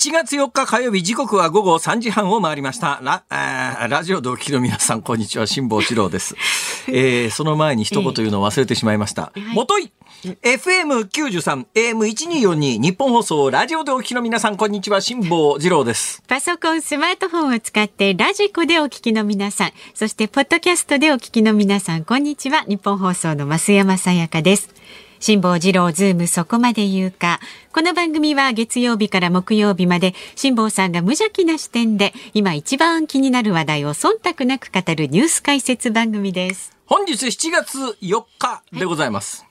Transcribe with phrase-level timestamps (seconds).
[0.00, 3.02] 7月4日火曜日時刻は午後3時半を回りました。
[3.02, 3.22] ラ
[3.86, 5.46] ラジオ同期の皆さんこんにちは。
[5.46, 6.36] 辛坊治郎です、
[6.88, 9.92] えー、その前に一言言うのを忘れてしまいました、もとい。
[10.24, 15.02] FM93 AM1242 日本放送ラジオでお聞きの皆さんこんにちは。
[15.02, 16.22] 辛坊治郎です。
[16.26, 22.64] パソコン、スマートフォンを使ってラジコでお聞きの皆さん、そしてポッドキャストでお聞きの皆さん、こんにちは。
[22.66, 24.70] 日本放送の増山さやかです。
[25.20, 27.40] 辛坊治郎ズームそこまで言うか。
[27.74, 36.74] この番組は月曜日から木曜日まで辛坊さんが無邪気な視点で今一番気になる話題を忖度なく語るニュース解説番組です。
[36.86, 39.44] 本日7月4日でございます、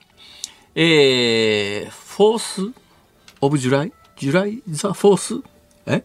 [0.73, 5.43] えー、 Fourth？of July？July？the Fourth？
[5.85, 6.03] え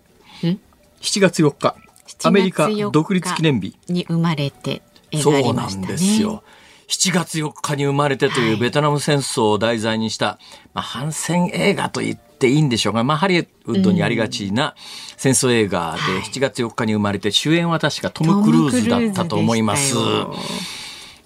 [1.01, 1.75] ?7 月4日
[2.23, 5.87] アメリカ独立記念日に生まれて絵があそうりなんましたね。
[5.87, 6.45] ですよ。
[6.89, 10.39] 7月4日に生まれてというベトナム戦争を題材にした、
[10.75, 14.75] まあ、反戦映画と言っていいんでしょうが、まあ、ハリウッドにありがちな
[15.17, 19.95] 戦争映画で7月4日に生まれて主演は確かトム・クルーズだったと思います。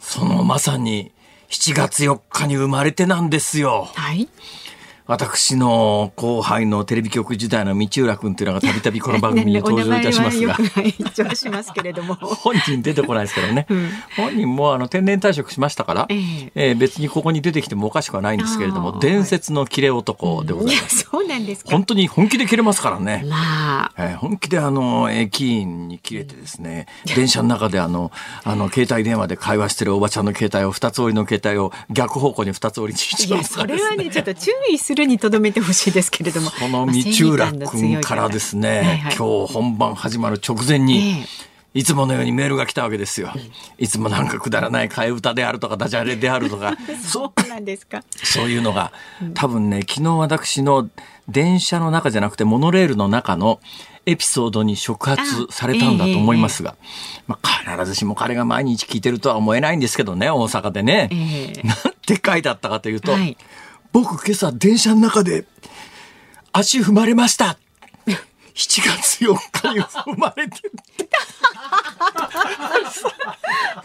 [0.00, 1.12] そのまさに
[1.50, 3.88] 7月4日に生まれてなんですよ。
[3.94, 4.28] はい。
[5.08, 10.54] 私の後輩のテレビ局時代の道浦君というのがたびたびこの番組に 登場いたしますが。
[10.58, 12.14] お名前はよく拝聴しますけれども。
[12.20, 13.66] 本人出てこないですけどね、
[14.18, 16.52] 本人もあの定年退職しましたから、ええ。
[16.54, 21.70] えー別にここに出てきてもおかしくはないんですけれどあもー伝説の切れ男でございます、、そうなんですか。
[21.70, 23.92] 本当に本気で切れますからね、まあ。
[23.96, 26.86] えー本気であの駅員に切れてですね
[27.16, 28.12] 電車の中であの
[28.44, 36.50] あの携帯電話で会話してるおばちゃんの携帯を二つ折りの携帯を逆方向に二つ折りにしちゃうとかそれはね、ちょっと注意するにとどめてほしいですけれども。
[36.50, 43.30] このまあ道浦君からですね、はいはい今日本番始まる直前に、えいつものようにメールが来たわけですよ。
[43.76, 48.02] いつもなんかくだらない替え歌であるとかダジャレであるとか、 そうなんですか。
[48.16, 48.92] そういうのが
[49.34, 50.88] 多分ね昨日私の
[51.28, 53.60] 電車の中じゃなくてモノレールの中の
[54.06, 56.74] エピソードに触発されたんだと思いますが、
[57.26, 61.10] まあ、必ずしも彼が毎日聞いてるとは思えないんですけどね大阪でね。
[61.12, 61.76] ええ なん
[62.06, 63.36] て書いてあったかというと、はい
[63.92, 65.44] 僕今朝電車の中で
[66.52, 67.58] 足踏まれました。
[68.58, 70.72] 7月4日に踏まれてる。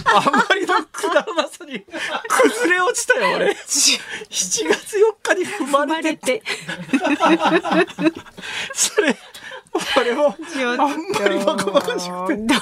[0.05, 1.79] あまりのくだらなさに
[2.27, 3.51] 崩れ落ちたよ俺。
[3.67, 3.99] 7
[4.31, 6.41] 月4日に踏ま生まれて
[9.03, 9.15] れ
[9.73, 9.79] て。
[9.93, 10.35] それ俺も
[10.83, 12.53] あんまりバカバカしくて。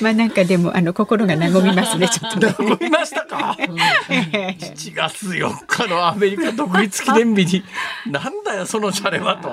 [0.00, 2.54] まあなんかでもあの心が和みますねちょっとね。
[2.58, 7.60] 思いましたか？7月4日のアメリカ独立記念日
[8.06, 8.12] に。
[8.12, 9.50] なんだよそのシャレはと。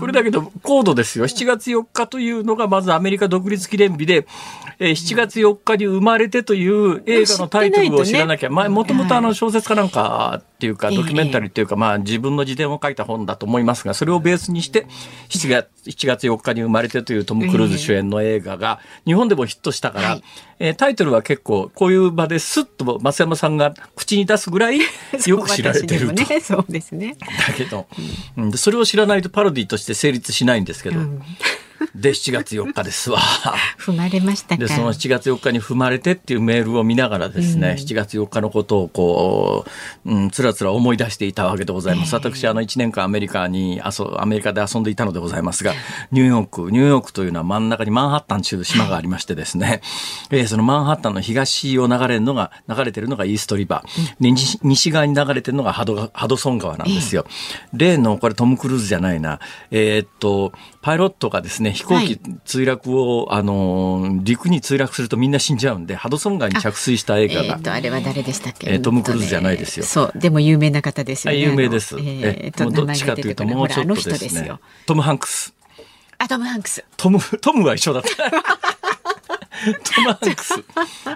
[0.00, 1.26] これだけど高度ですよ。
[1.26, 4.26] 7月4日というのがまずアメリカ独立記念日で、
[4.78, 8.50] えー7月4日に生まれてという映画のタイトルを知らなきゃ。
[8.50, 10.96] 前もともとあの小説かなんかっていうかええ。
[10.96, 14.86] ドキュメンタリーっていうかまあ自分の自伝を書いた本だと思いますがそれをベースにして
[15.28, 20.24] 7月 ,7 月4日に生まれてというトム・クルーズ主演の映画が日本でもヒットしたから、はい。
[20.58, 24.78] えータイトルは結構こういう場ですっと増山さんが口に出すぐらい
[25.26, 26.12] よく知られてると。
[26.12, 27.16] ねそうですね。
[27.48, 27.86] だけど、
[28.36, 28.50] うん。
[28.50, 31.22] でそれを知らないとパロディとして成立しないんですけど、うん
[31.94, 33.18] で7月4日ですわ。
[33.78, 34.60] 踏まれましたか？
[34.60, 39.66] でその7月4日に踏まれてっていうメールを見ながらですね、7月4日のことをこ
[40.04, 42.14] う、うん、つらつら思い出していたわけでございます。
[42.14, 45.74] 私あの1年間アメリカに遊アメリカで遊んでいたのでございますが
[46.10, 49.80] ニューヨークニューヨークというのは真ん中にマンハッタンという島がありましてですね、
[50.30, 57.26] えーそのマンハッタンの東を流れるのが流れてるのがイーストリバー、で西西側に流れてるのがハドがハドソン川なんですよ。
[57.72, 60.52] 例のこれトム・クルーズじゃないなえーっと
[60.82, 71.40] パイロットがですね飛行機はい墜落を、あのー陸に墜落するとみんな死んじゃうんでハドソン川に着水した映画がえっ、とあれは誰でしたっけ、えートムクルーズじゃないですよそうでも有名な方ですよあね。
[71.40, 71.96] 有名です。
[71.98, 74.50] ええーとどっちかというともうちょっとですね。
[74.86, 75.54] トム・ハンクス。
[76.18, 76.84] あトムハンクス。
[76.96, 78.08] トム、トムは一緒だった。
[79.64, 80.54] トム・ハンクス。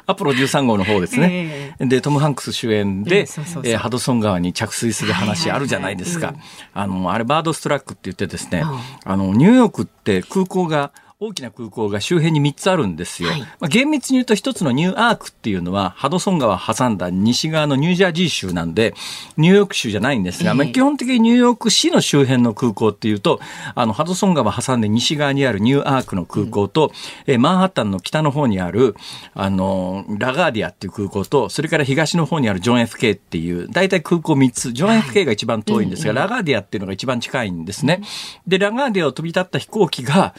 [0.06, 1.74] アポロ13号の方ですね。
[1.80, 6.34] で、トム・ハンクス主演えでえそうそうそうえーハドソン川に着水する話あるじゃないですか。
[6.74, 8.78] あの、あれバードストラックって言ってですね、うん
[9.12, 10.92] あの、ニューヨークって空港が
[11.26, 13.30] 大きな空港が周辺に3つあるんですよ。
[13.30, 13.40] はい。
[13.40, 18.94] まあ、厳密に言うと一つのニューアークっていうのはハドソン川を挟んだ西側のニュージャージー州なんで
[19.36, 23.40] ニューヨーク州じゃないんですが、まあ、ええ基本的にニューヨーク市の周辺の空港っていうと
[23.74, 26.92] あのハドソン川を挟んで西側にあるニューアークの空港と、
[27.26, 28.96] えーマンハッタンの北の方にある
[29.34, 34.72] あのラガーディアっていう空港とそれから東の方にあるジョン FK っていう大体空港3つ。
[34.72, 38.02] ジョン FK が一番遠いんですが、ラガーディアっていうのが一番近いんですね。
[38.46, 40.34] でラガーディアを飛び立った飛行機が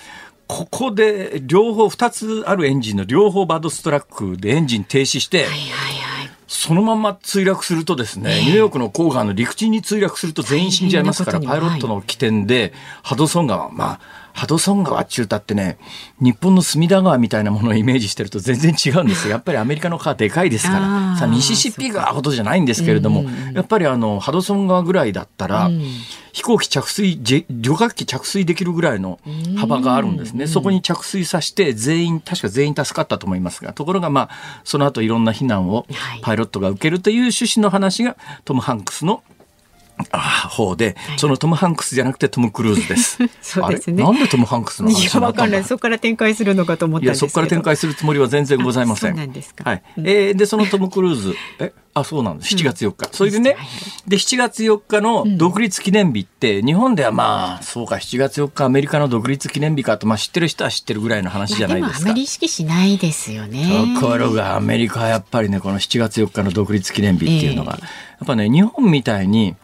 [0.47, 6.31] ここで両方2つあるエンジンの両方バードストラックでエンジン停止して、はいはいはい。
[6.47, 12.73] そのまま墜落するとですね、ニューヨークの郊外の陸地に墜落すると全員死んじゃいますから、パイロットの起点で、
[13.03, 13.99] ハドソン川、まあ、
[14.37, 15.79] ハドソン川中太ってね、
[16.21, 19.31] 日本の隅田川みたいなものをイメージしてると全然違うんですよ。
[19.31, 21.17] やっぱりアメリカの川でかいですから。
[21.17, 23.25] さあ、ミシシッピ川ほどじゃないんですけれども、
[23.55, 25.71] やっぱりあの、ハドソン川ぐらいだったら、
[26.33, 27.19] 飛行機着水、
[27.49, 29.19] 旅客機着水できるぐらいの
[29.57, 30.45] 幅があるんですね。
[30.45, 34.29] そこに着水させて全員、確か全員助かったと思いますが、ところがまあ、
[34.63, 35.87] その後いろんな避難を
[36.21, 39.23] パイロットが受けるという趣旨の話がトム・ハンクスの
[40.11, 43.17] あ方で、そのトム・ハンクスじゃなくてトム・クルーズです。
[43.41, 44.03] そうですね。
[44.03, 45.63] なんでトム・ハンクスの話いや、わかんない。
[45.63, 49.11] そこから展開するのかと思ったんですいや、そこから展開するつもりは全然ございません。
[49.11, 49.69] そうなんですか。
[49.69, 49.83] はい。
[49.97, 52.55] うん、えー、で、そのトム・クルーズ、え、あ、そうなんです。
[52.55, 53.07] 7月4日。
[53.07, 53.57] うん、それでね、
[54.07, 61.99] で、7月4日の独立記念日って、日本ではまあ、そうか、7月4日アメリカの独立記念日かと、まあ知ってる人は知ってるぐらいの話じゃないですか。
[61.99, 63.95] まあ、あまり意識しないですよね。
[63.99, 67.87] ところが、アメリカはやっぱりね、この7月4日の独立記念日っていうのが、えー、や
[68.23, 69.55] っぱね、日本みたいに、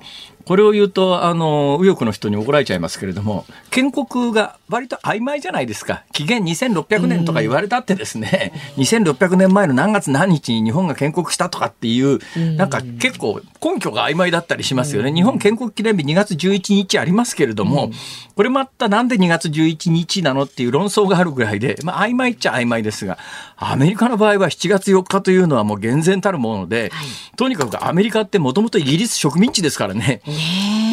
[0.46, 6.04] これを言うと、あの、右翼の人に怒られちゃいますけれども、建国が割と曖昧じゃないですか。
[6.12, 12.20] 紀元2600年とか言われたってですね、うん、2600年前の何月何日に日本が建国したとかっていう、
[12.58, 15.14] なんか結構根拠が曖昧だったりしますよね。
[15.14, 17.92] 日本建国記念日2月11日ありますけれども、
[18.36, 23.18] これまたなんで2月11日なのっていう論争があるぐらいで、まあ曖昧っちゃ曖昧ですが、
[23.56, 30.22] アメリカの場合は7月4日というのはもう厳然たるもので、はい、とにかくアメリカってもともとイギリス植民地ですからね。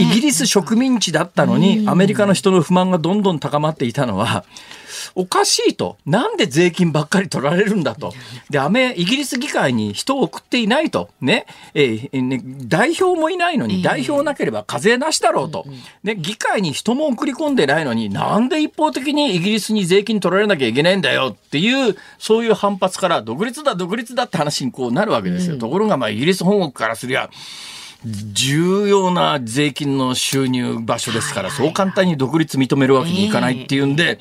[0.00, 4.44] イギリス植民地だったのに、アメリカの人の不満がどんどん高まっていたのは、
[5.14, 5.96] おかしいと。
[6.06, 8.12] なんで税金ばっかり取られるんだと。
[8.48, 11.10] で、アメ、イギリス議会に人を送っていないと。
[11.20, 11.46] ね。
[11.75, 15.66] えー、ね、代表もいないのに、代表なければ課税なしだろうと。
[16.02, 25.56] ね、議会に人も送り込んでないのに、なんで一方的にイギリスに税金取られなきゃいけないんだよっていう、そういう反発から独立だ、独立だって話にこうなるわけですよ。
[25.56, 27.31] ところが、まあ、イギリス本国からすりゃ、
[28.05, 34.19] 重要な税金の収入場所ですから、そう簡単に独立認めるわけにいかないっていうんで、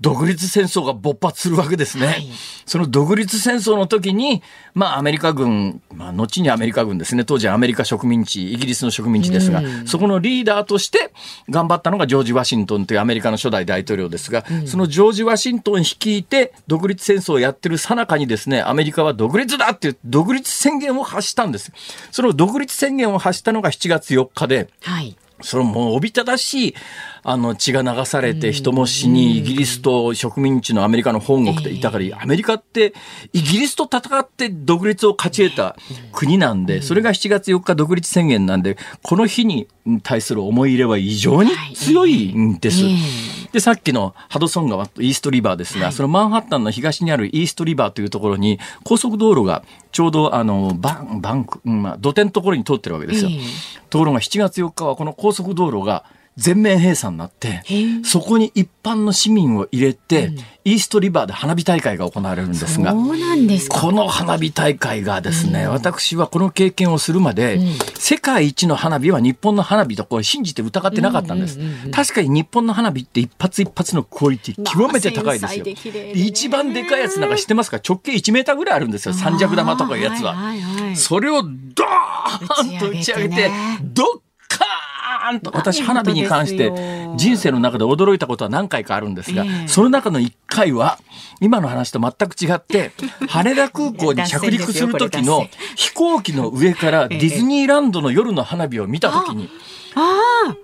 [0.00, 2.06] 独立戦争が勃発するわけですね。
[2.06, 2.28] はい、
[2.66, 4.42] その独立戦争の時に、
[4.74, 11.12] まあアメリカ軍、まあ後にアメリカ軍ですね、当時アメリカ植民地、イギリスの植民地ですが、そこのリーダーとして
[11.50, 21.72] 頑張ったのがジョージ・ワシントンというアメリカの初代大統領ですが、うん、そのジョージ・ワシントン率いて独立戦争をやってるさなかにですね、アメリカは独立だっていう独立宣言を発したんです。
[22.12, 25.16] その独立宣言を発したのが7月4日で、はい。
[25.40, 26.74] そのもうおびただしい
[27.30, 32.94] あの血が流されて人も死にイギリスと植民地のアメリカの本国でいたから、アメリカって
[33.34, 35.76] イギリスと戦って独立を勝ち得た
[36.10, 39.68] 国なんで、それが7月4日独立宣言なんで、この日に
[40.02, 42.84] 対する思い入れは異常に強いんです。
[43.52, 53.30] で、さっきのハドソン川とイーストリバーですが、そのマンハッタンの東にあるイーストリバーというところに高速道路がちょうどあのバンバンク、まあ、土手のところに通ってるわけですよ。
[53.90, 56.04] ところが7月4日はこの高速道路が
[56.38, 57.64] 全面閉鎖になって、
[58.04, 71.58] そこに一般の市民を入れて、うん、イーストリバーで花火大会が行われるんですが、すこの花火大会がですね、うん、私はこの経験をするまで、うん、世界一の花火は日本の花火とこう信じて疑ってなかったんです。
[71.90, 75.64] 確かに日本の花火って一発一発のクオリティ極めて高いですよ。
[75.64, 77.78] まあね、一番でかいやつなんか知ってますか？
[77.78, 79.14] 直径1メーターぐらいあるんですよ。
[79.14, 80.34] 三尺玉とかいうやつは。
[80.34, 83.50] はいはいはい、それをドーンと打ち上げて、
[83.82, 84.06] どっ
[84.46, 86.72] かーンと私花火に関して
[87.16, 90.98] 人生の中で驚いたことは何回かあるんですが、その中の1回は
[91.40, 92.92] 今の話と全く違って
[93.28, 95.46] 羽田空港に着陸する時の
[95.76, 99.48] 飛行機の上からディズニーランドの夜の花火を見た時に。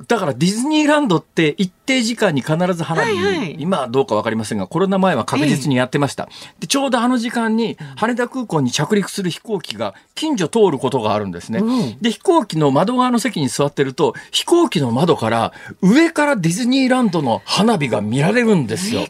[0.07, 15.53] だからディズニーランドって一定時間に必ず花火、はいはい、今はどうか分かりませんがコロナ前は確実にやってました、えでちょうどあの時間に羽田空港に着陸する飛行機が近所通ることがあるんですね、うん、で飛行機の窓側の席に座ってると飛行機の窓から
[15.83, 19.07] 上からディズニーランドの花火が見られるんですよ。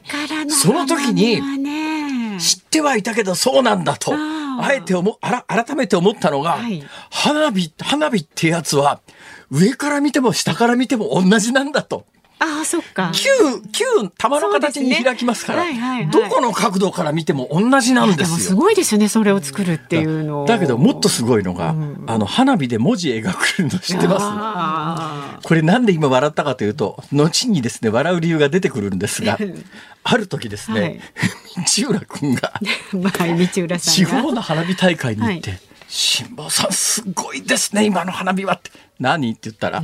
[0.48, 1.40] その時に
[2.38, 9.00] 知ってはいたけどそうなんだとあえて思あら改めて思ったのが、はい、花火花火ってやつは
[9.50, 12.06] 上から見ても下から見ても同じなんだと。
[12.40, 13.12] ああ、そっか。
[13.14, 13.28] 球、
[13.70, 13.84] 球、
[14.18, 18.36] 玉の形に開きますから、ねはいはいはい、どこの角度から見ても同じなんですよ。
[18.36, 20.54] すごいですよね、それを作るっていうのだ。
[20.54, 25.46] だけど、もっとすごいのが、うん、あの、花火で文字描くの知ってます？
[25.46, 29.38] これなんで今笑ったかというと、後にですね、笑う理由が出てくるんですが、
[30.02, 31.00] ある時ですね、はい、
[31.82, 32.52] 道浦君 が、
[33.78, 35.60] 地方の花火大会に行って、はい
[35.94, 39.30] 辛坊さんすごいですね今の花火はって何？
[39.30, 39.82] って言ったら、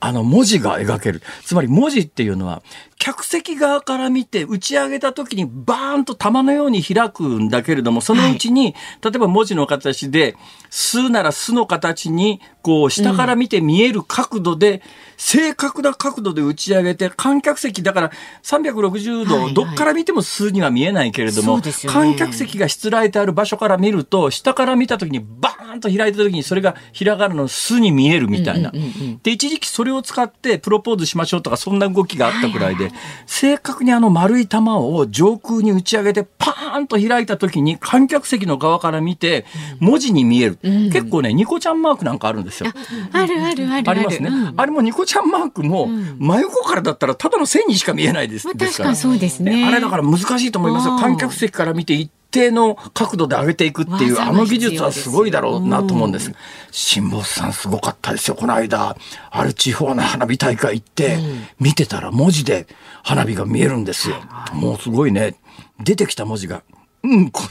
[0.00, 1.22] あの文字が描ける。
[1.44, 2.62] つまり文字っていうのは、
[2.98, 10.36] 客席側から見て打ち上げた時にバーンと玉のように開くんだけれども、そのうちに、例えば文字の形で、
[10.70, 14.82] 巣なら巣の形に、こう、下から見て見える角度で、
[15.16, 18.10] 正確な角度で打ち上げて、観客席、だから
[18.44, 19.54] 360度、はいはい。
[19.54, 21.72] どっから見ても巣には見えないけれども、ね。
[21.88, 28.61] 観客席がしつらえてある場所から見ると、下から見た時にバーンと開いた時にそれがひらがなの巣に見えるみたいな。
[28.70, 32.92] で、一時期それを使ってプロポーズしましょうとかそんな動きがあったくらいで、
[33.26, 39.44] 正確にあの丸い球を上空に打ち上げてパーンと開いた時に観客席の側から見て
[39.80, 40.58] 文字に見える。
[40.62, 42.70] 結構ね、ニコちゃんマークなんかあるんですよ。
[43.12, 44.28] あるあるあるありますね。
[44.28, 45.88] うんあれもニコちゃんマークも、
[46.18, 48.46] 真横からだったらただの線にしか見えないです。
[48.46, 50.94] まあですから確かにそうですねあれだから難しいと思いますよ。
[50.94, 56.32] うん観客席から見て一定の角度で上げていくっていう、あの技術はすごいだろうなと思うんです。
[56.72, 57.02] 必。
[57.02, 58.34] 辛坊さんすごかったですよ。
[58.34, 58.96] この間、
[59.30, 61.18] ある地方の花火大会行って、
[61.60, 62.66] 見てたら文字で
[63.04, 64.16] 花火が見えるんですよ。
[64.52, 65.36] もうすごいね。
[65.78, 66.62] 出てきた文字が、
[67.04, 67.48] うん、これ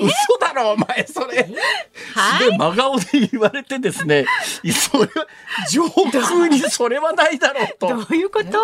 [0.00, 4.24] 嘘だろお前それ、すごい真顔で言われてですね。
[4.72, 5.26] それは
[5.70, 7.88] 上空にそれはないだろうと。
[7.88, 8.58] どういうこと？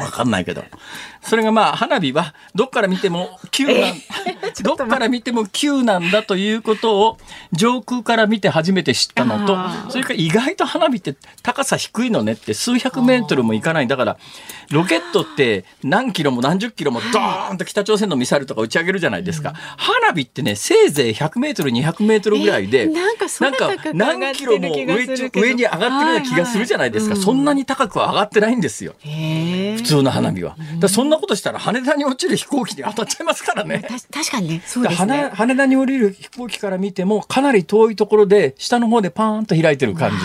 [0.00, 0.64] わかんないけど。
[1.28, 3.94] それがまあ花火はどっから見ても急なん、
[4.62, 7.18] どっから見ても急なんだということを
[7.52, 9.58] 上空から見て初めて知ったのと
[9.90, 13.86] それから意外と花火って高さ低いのねって数百メートルもいかない。
[13.86, 14.16] だから
[14.70, 19.54] ロケットって何キロも何十キロもドーンと北朝鮮のミサイルとか打ち上げるじゃないですか。
[19.76, 23.26] 花火ってね、せいぜい100メートル、200メートルぐらいで、えなんか
[23.94, 27.16] 何キロも上上に上がってるような気がするじゃないですか。
[27.16, 28.94] そんなに高くは上がってないんですよ。
[29.02, 30.56] 普通の花火は。
[30.78, 33.80] だそんなことしたら羽田に落ちる飛行機に当たっちゃいますからね。
[34.10, 40.16] た確かにねそうですね羽羽田に降りる飛行機から見てもかなり遠いところで下の方でパーンと開いてる感じ。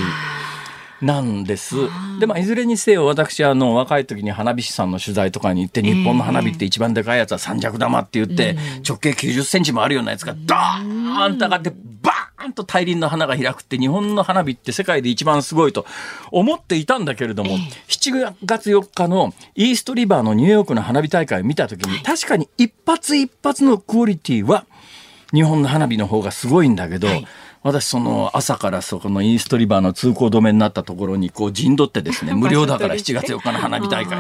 [1.03, 1.75] なんです。
[2.19, 8.55] で、まあ、いずれにせよ、私、あの、若い時に花火師さんの取材とかに行って、日本の花火って一番でかいやつは三尺玉って言って、
[8.87, 15.85] 直径90センチもあるようなやつが、ドーンと上がって、バーンと大輪の花が開くって、日本の花火って世界で一番すごいと
[16.31, 17.57] 思っていたんだけれども、
[17.87, 24.65] 7月4日のイーストリバーのニューヨークの花火大会を見た時に、確かに一発一発のクオリティは、
[25.33, 27.07] 日本の花火の方がすごいんだけど、
[27.63, 34.19] 私その朝からそこのイーストリバーの通行止めになったところにこう陣取ってですね無料だから7月4日の花火大会。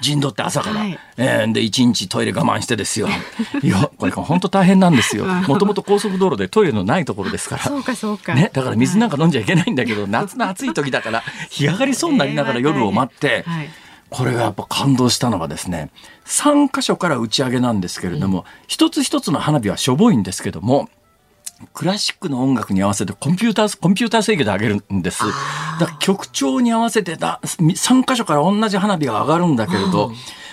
[0.00, 0.98] 陣取って朝から、はい。
[1.16, 3.08] えーで1日トイレ我慢してですよ。
[3.62, 5.24] いやこれ本当大変なんですよ。
[5.24, 7.64] もともと高速道路でトイレのないところですから。
[7.64, 8.34] そうかそうか。
[8.34, 13.70] ね、だから水なんか飲んじゃいけないんだけど、夏の暑い時だから日上がりそうになりながら夜を待って、はい。
[14.10, 15.90] これがやっぱ感動したのがですね
[16.24, 20.88] 3箇所から打ち上げなんですけれども、一つ一つの花火はしょぼいんですけども
[21.74, 25.22] クラシックの音楽に合わせてコンピューターコンピューター制御で上げるんです。
[25.80, 30.12] だから曲調に合わせてだ3箇所から同じ花火が上がるんだけれど、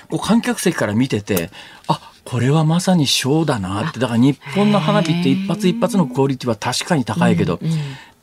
[0.09, 1.51] こう観客席から見てて
[1.88, 4.00] あこれはまさにショーだなって。
[4.00, 7.59] だから日本の花火って一発一発のクオリティは確かに高いけど、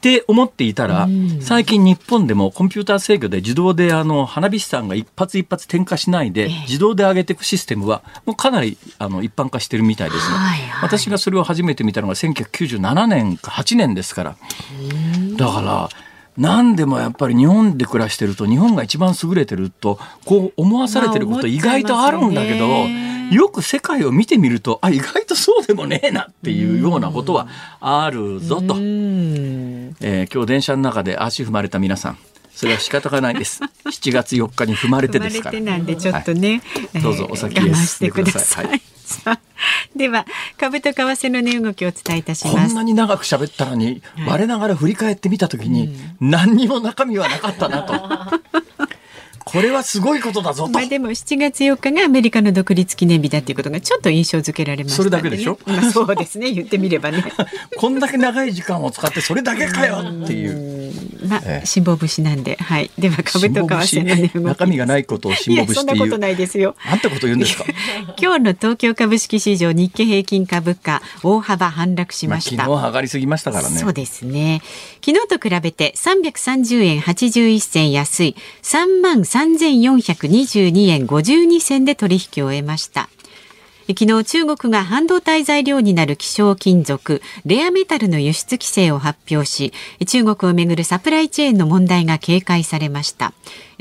[0.03, 1.07] って思っていたら、
[1.41, 10.29] 最近日本でもコンピューター制御で自動であの花火師さんが一発一発点火しないで自動で上げていくシステムはもうかなりあの一般化してるみたいです。
[10.29, 10.37] ね。
[10.37, 10.89] はいはい。
[10.89, 14.37] 私がそれを初めて見たのが1997年か8年ですから。
[15.37, 15.89] だから
[16.37, 22.67] 何でもやっぱり日本で暮らしてると日本が一番優れてるとこう思わされてること意外とあるんだけど、
[23.33, 27.49] よく世界を見てみるとあ意外とそうでもねえなっていうようなことは
[27.81, 28.75] あるぞと。
[28.75, 29.97] うん。
[30.01, 32.19] えー今日電車の中で足踏まれた皆さん
[32.55, 33.61] それは仕方がないです。
[33.87, 35.53] 7月4日に踏まれてですから。
[35.53, 36.63] てなんでちょっとね、
[36.95, 38.67] えーどうぞお先へ我慢してください。
[39.05, 39.39] 進ん
[39.97, 40.25] では
[40.59, 42.57] 株と為替の値動きをお伝えいたします。
[42.69, 42.83] こんな。
[42.83, 47.95] に長く喋ったのに、我ながら振り返ってみたときに、何にも中身はなかったなと。
[49.53, 50.87] これはすごいことだぞとまあ。
[50.87, 55.05] でも7月4日がアメリカの独立記念日だということがちょっと印象付けられましたね。
[55.05, 55.59] それだけでしょ？
[55.67, 56.51] まあそうですね。
[56.53, 57.23] 言ってみればね。
[57.77, 60.93] こんだけ長い時間を使ってそれだけかよっていう。
[61.29, 62.91] まあええ辛抱節なんで、はい。
[62.99, 64.49] では株と為替の。
[64.49, 66.75] 中身がないことを辛抱節そんなことないですよ。
[66.87, 67.65] なんてこと言うんですか？
[68.21, 72.65] 今日の東京株式市場日経平均株価大幅反落しまあ、ました。
[72.65, 73.79] 昨日上がりすぎましたからね。
[73.79, 74.63] そうですね。
[75.05, 83.09] 昨日と比べて330円81銭安い3万3422円52銭で取引を終えました。
[83.89, 89.73] 昨日中国が半導体材料になる希少金属レアメタルの輸出規制を発表し
[90.07, 93.33] 中国をめぐるサプライチェーンの問題が警戒されました。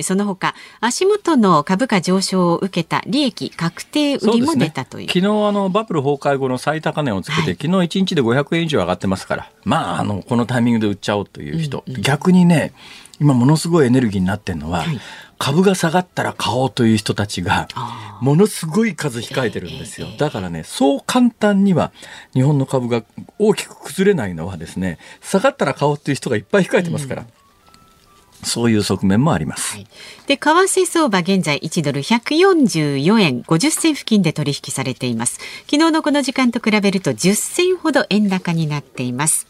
[0.01, 12.73] その他足元の株価上昇を受けた利益確定売りも出たという、ね、昨日あのバブル崩壊後の最高値をつけて、はい、昨日1日で500円以上上がってますからまああのこのタイミングで売っちゃおうという人、うんうん、逆にね
[13.19, 14.99] 今ものすごいエネルギーになってるのは、はい
[15.41, 17.67] 株が下がったら買おうという人たちが
[18.21, 20.07] ものすごい数控えてるんですよ。
[20.19, 21.91] だからね、そう簡単には
[22.35, 23.03] 日本の株が
[23.39, 27.21] 大きく崩れないのはですね、下がったら買おうという人がいっぱい控えてますから。
[27.23, 27.27] うん
[28.43, 29.75] そういう側面もあります。
[29.75, 29.87] はい、
[30.25, 35.39] で、為替相場現在1ドル144円50銭付近で取引されています。
[35.65, 39.45] 昨日のこの時間と比べると10銭ほど円高になっています。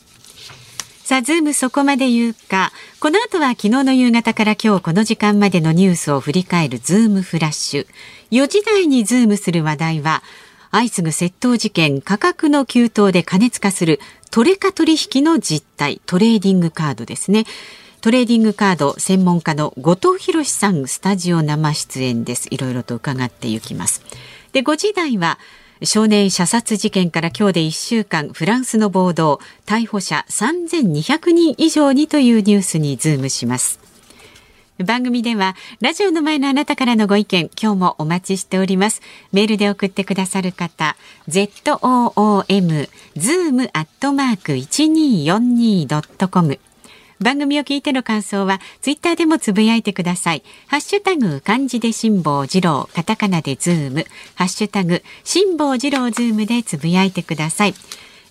[1.12, 2.72] さあ、ズームそこまで言うか。
[3.01, 7.88] この後は昨日の夕方から今日この時間までのニュースを振り返るズームフラッシュ。
[8.32, 10.24] 4時台にズームする話題は、
[10.72, 14.00] 相次ぐ窃盗事件、価格の急騰で過熱化する
[14.30, 17.44] トレカ取引の実態、トレーディングカードですね。
[18.00, 22.48] トレーディングカード専門家の後藤博さん、スタジオ生出演です。
[22.51, 24.01] いろいろと伺っていきます。
[24.53, 25.39] で、5時台は、
[25.84, 33.80] 少年射殺事件から今日で1週間フランスの暴動逮捕者3200人以上にというニュースにズームします。
[34.78, 39.02] 番組ではラジオの前のあなたからのご意見今日もお待ちしております。
[39.32, 40.96] メールで送ってくださる方
[41.28, 46.60] zoom zoom アットマーク 1242.com
[47.22, 50.44] 番組を聞いての感想はツイッターでもつぶやいてください。
[50.68, 57.74] ハッシュタグ漢字で辛坊治郎、カタカナでズーム、ハッシュタグ辛坊治郎ズームでつぶやいてください。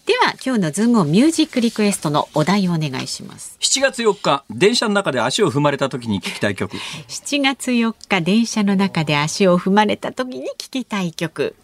[0.06, 3.56] では今日のズームミュージックリクエストのお題をお願いします。
[3.61, 6.76] 7月4日、電車の中で足を踏まれた時に聞きたい曲。
[7.06, 11.54] 7月4日、電車の中で足を踏まれた時に聞きたい曲。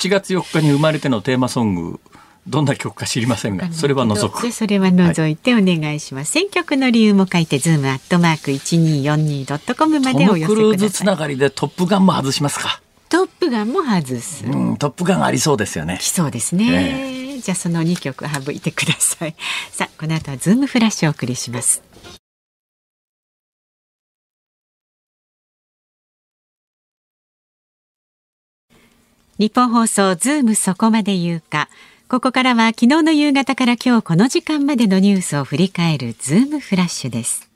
[0.00, 2.00] 7月4日に生まれてのテーマソング
[2.46, 4.50] どんな曲か知りませんが、それは除く。
[4.50, 6.36] それは除いてお願いします。
[6.36, 10.46] はい、選曲の理由も書いて、ズームアットマーク一二四二ドットコムまでお寄せください。
[10.46, 12.80] トム・クルーズつながりでトップガンも外しますか？
[13.08, 14.44] トップガンも外す。
[14.44, 15.98] うん、トップガンありそうですよね。
[16.00, 17.34] 来そうですね。
[17.34, 19.36] えー、じゃあその二曲省いてください。
[19.70, 21.82] さあ、この後はズームフラッシュをお送りします。
[29.38, 31.68] ニッポン放送ズームそこまで言うか。
[32.12, 37.48] ここからは昨日の夕方から今日この時間までのニュースを振り返るズームフラッシュです。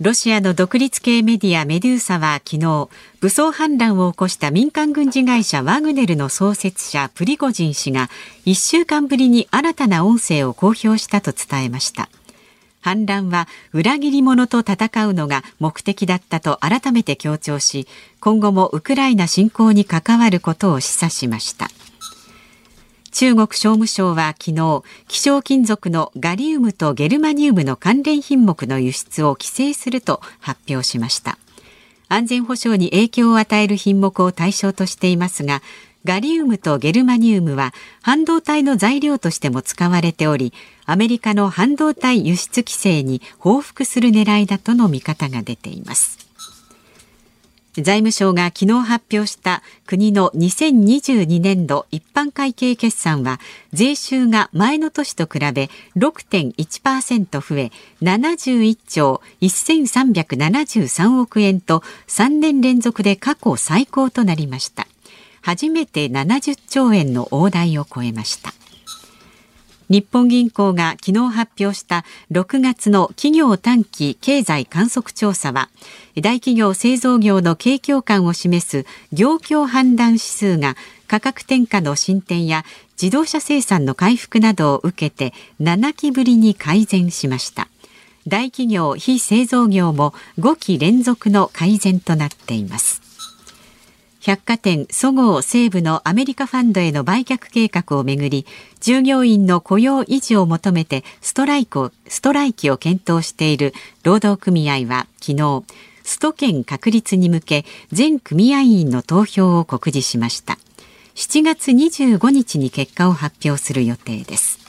[0.00, 2.88] ロシアの独立系メディアメデューサは昨日
[3.20, 8.08] 武装反乱を起こした民間軍事会社ワグネルの創設者プリゴジン氏が
[8.46, 12.08] 1週間ぶりに新たな音声を公表したと伝えました
[12.84, 17.88] 反乱は裏切り者と戦うのが目的だったと改めて強調し
[18.20, 21.68] 今後もウクライナ侵攻に関わることを示唆しました。
[23.10, 31.38] 中国商務省は昨日希少金属のガリウムとゲルマニウムの関連品目の輸出を規制すると発表しました。
[32.08, 35.62] 安全保障に影響を与える品目を対象としていますが
[36.04, 40.52] ガリウムとゲルマニウムは半導体の材料としても使われており
[40.84, 46.24] アメリカの半導体輸出規制に報復する狙いだとの見方が出ています。
[47.76, 53.40] 財務省が昨日発表した国の2022年度一般会計決算は
[53.72, 64.86] 税収が前の年と比べ6.1%増え71兆1373億円と3年連続で過去最高となりました。
[65.44, 68.54] 初めて70兆円の大台を超えました。
[69.90, 75.68] 日本銀行が昨日発表した6月の企業短期経済観測調査は
[76.16, 80.76] 大企業製造業の景況感を示す業況判断指数が
[81.06, 82.64] 価格転嫁の進展や
[83.00, 87.68] 自動車生産の回復などを受けて7期ぶりに改善しました。
[88.26, 93.03] 大企業非製造業も5期連続の改善となっています。
[94.26, 98.46] 百貨店そごう・西武のアメリカファンドへの売却計画をめぐり
[98.80, 105.64] 従業員の雇用維持を求めてストライクをストライキを検討している労働組合は昨日
[106.04, 110.58] スト権確立に向け全組合員の投票を告示しました。
[111.14, 114.63] 7月25日に結果を発表する予定です。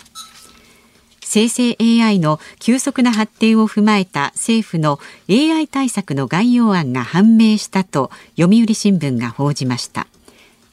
[1.26, 10.08] 生成 AI の急速な発展を踏まえた政府の AI 対策の概要案が判明したと読売新聞が報じました。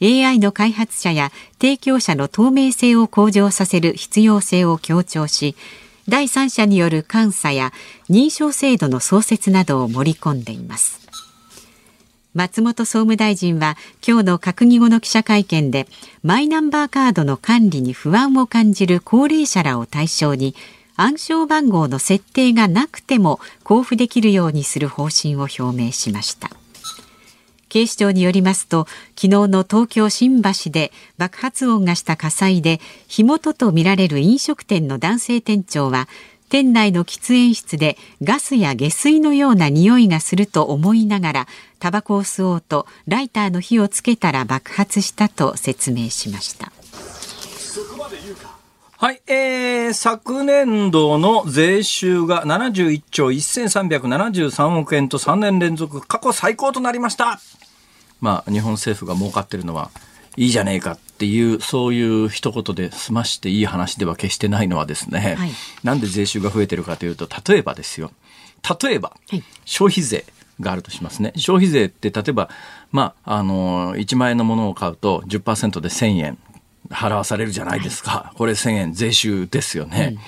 [0.01, 5.55] AI の開発者や提供者の透明性を向上させる必要性を強調し
[6.09, 7.71] 第三者による監査や
[8.09, 11.02] 認証制度の創設などを盛り込んでいます。
[12.33, 15.87] 松本総務大臣は今日の閣議後の記者会見で
[16.23, 20.55] マイナンバーカードの管理に不安を感じる高齢者らを対象に
[20.95, 26.49] 暗証番号の設定がなくても交付できるようにする方針を表明しました。
[27.69, 36.07] 警視庁によりますと昨日の東京新橋で爆発音がした火災で火元とみられる飲食店の男性店長は
[36.53, 41.47] 店内の喫煙室でガスや下水のような匂いがすると思いながら
[41.79, 46.71] タバコを吸おうとライターの火をつけたら爆発したと説明しました。
[48.97, 57.39] はい、えー、昨年度の税収が71兆1373億円と3年連続過去最高となりました。
[58.21, 59.89] まあ、日本政府が儲かってるのは
[60.37, 65.49] いいじゃねえかっていう、そういう一言で済ましていい話では決してないのはですね、はい、
[65.81, 68.11] なんで税収が増えてるかというと、例えばですよ、
[68.81, 69.15] 例えば、
[69.65, 70.25] 消費税。
[70.59, 71.33] があるとしますね。
[71.35, 72.47] 消費税って例えば、
[72.91, 76.37] まあ、あの、1万円のものを買うと10%で1000円
[76.91, 78.33] 払わされるじゃないですか。
[78.37, 80.11] これ1000円税収ですよね。
[80.15, 80.19] うん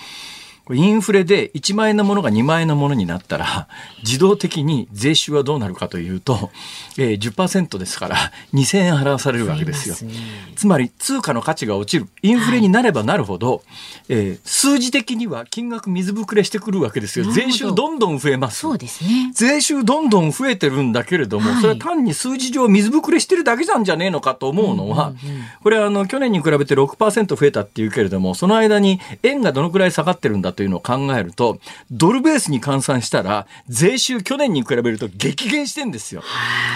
[0.72, 3.68] インフレで1万円のものが2万円のものになったら、
[4.04, 6.50] 自動的に税収はどうなるかというと、
[6.98, 9.96] えー、10%ですから、2000円払わされるわけですよ。
[9.96, 10.14] すね、
[10.56, 12.08] つまり、通貨の価値が落ちる。
[12.24, 13.62] インフレになればなるほど、はい、
[14.10, 17.26] えー、数字的には金額水ぶくれしてくるわけですよ。
[17.32, 18.60] 税収どんどん増えます。
[18.60, 19.32] そうですね。
[19.34, 25.14] 税収どんどん増えてるんだけれども、はい、それは単に数字上水ぶくれしてるだけなんじゃねえのかと思うのは、
[25.62, 31.60] これはあの、去年に比べて6%増えたっていうけれども、その間に円がどのくらい下がってるんだというのを考えると、
[31.92, 36.24] ドルベースに換算したら、税収去年に比べると激減してんですよ。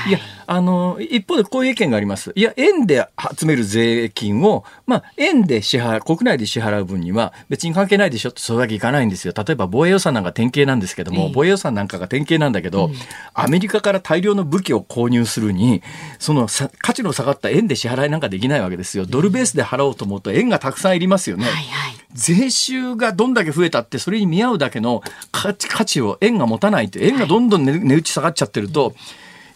[0.08, 2.32] いや、あの、一方でこういう意見があります。
[2.36, 9.34] いや、円で集める税金を、まあ、円で支払う、国内で支払う分には別に関係ないでしょって、それだけいかないんですよ。
[9.36, 12.94] 例えば防衛予算なんか典型なんですけども、防衛予算なんかが典型なんだけど、うん、
[13.34, 15.82] アメリカから大量の武器を購入するに、
[16.18, 16.48] その
[16.80, 19.06] 価値の下がった円で支払いなんかできないわけですよ。
[19.06, 21.46] ドルベースで払おうと思うと円がたくさんいりますよね。
[21.46, 28.96] はいはい税収がどんだけ増えたって、それに見合うだけの価値を円が持たないと、円がどんどん値打ち下がっちゃってると、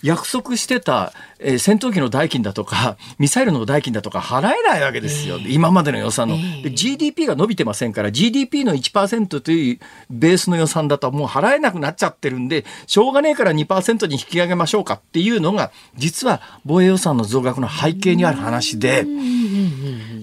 [0.03, 5.37] 約束してた、えー、戦闘機の代金だとか、 ミサイルの代金だとか払えないわけですよ。
[5.39, 19.05] えー、今までの予算の、えー、GDP が伸びてませんから、GDP の1%というベースの予算だともう払えなくなっちゃってるんで、しょうがねえから2%に引き上げましょうかっていうのが、実は防衛予算の増額の背景にある話で、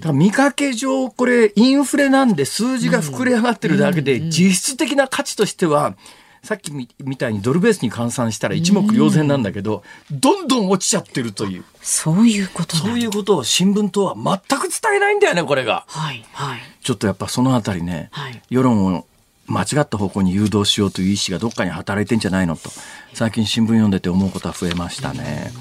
[0.00, 5.94] だから見かけ上、これインフレなんで数字が膨れ上がってるだけで、実質的な価値としては、
[6.42, 11.64] さっきみたいにドルベースに換算したら一目瞭然なんだけど、どんどん落ちちゃってるという。
[11.82, 15.84] そういうことそういうことを新聞とは全く伝えないんだよね、これが。
[15.86, 16.60] はい、はい。
[16.82, 19.06] ちょっとやっぱそのあたりね、はい、世論を
[19.46, 22.70] 間違った方向に誘導しようという意思がどっかに働いてんじゃないのと、
[23.14, 25.52] 最近新聞読んでて思うことは増えましたね。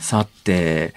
[0.00, 0.94] さて、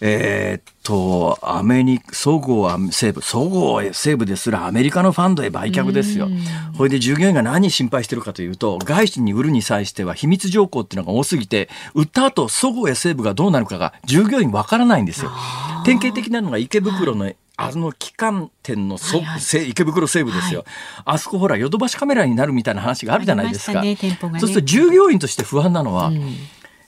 [0.00, 6.28] えー、っと、アメリカ、総合は西部、総合西部ですらアメリカのファンドへ売却ですよ。
[6.76, 15.30] これで従業員が何心配してるかというと、外資に売るに際しては秘密条項っていうのが多すぎて、売った後、総合や西部がどうなるかが従業員わからないんですよ。
[15.84, 17.30] 典型的なのが池袋の
[17.62, 20.68] あの旗艦店のそ、はいはい、池袋西部ですよ、はい、
[21.16, 26.36] あそこほらヨドバシカメラになるみたいな話があるじゃないですか、ねね、そうすると従業員として不安なのは、うん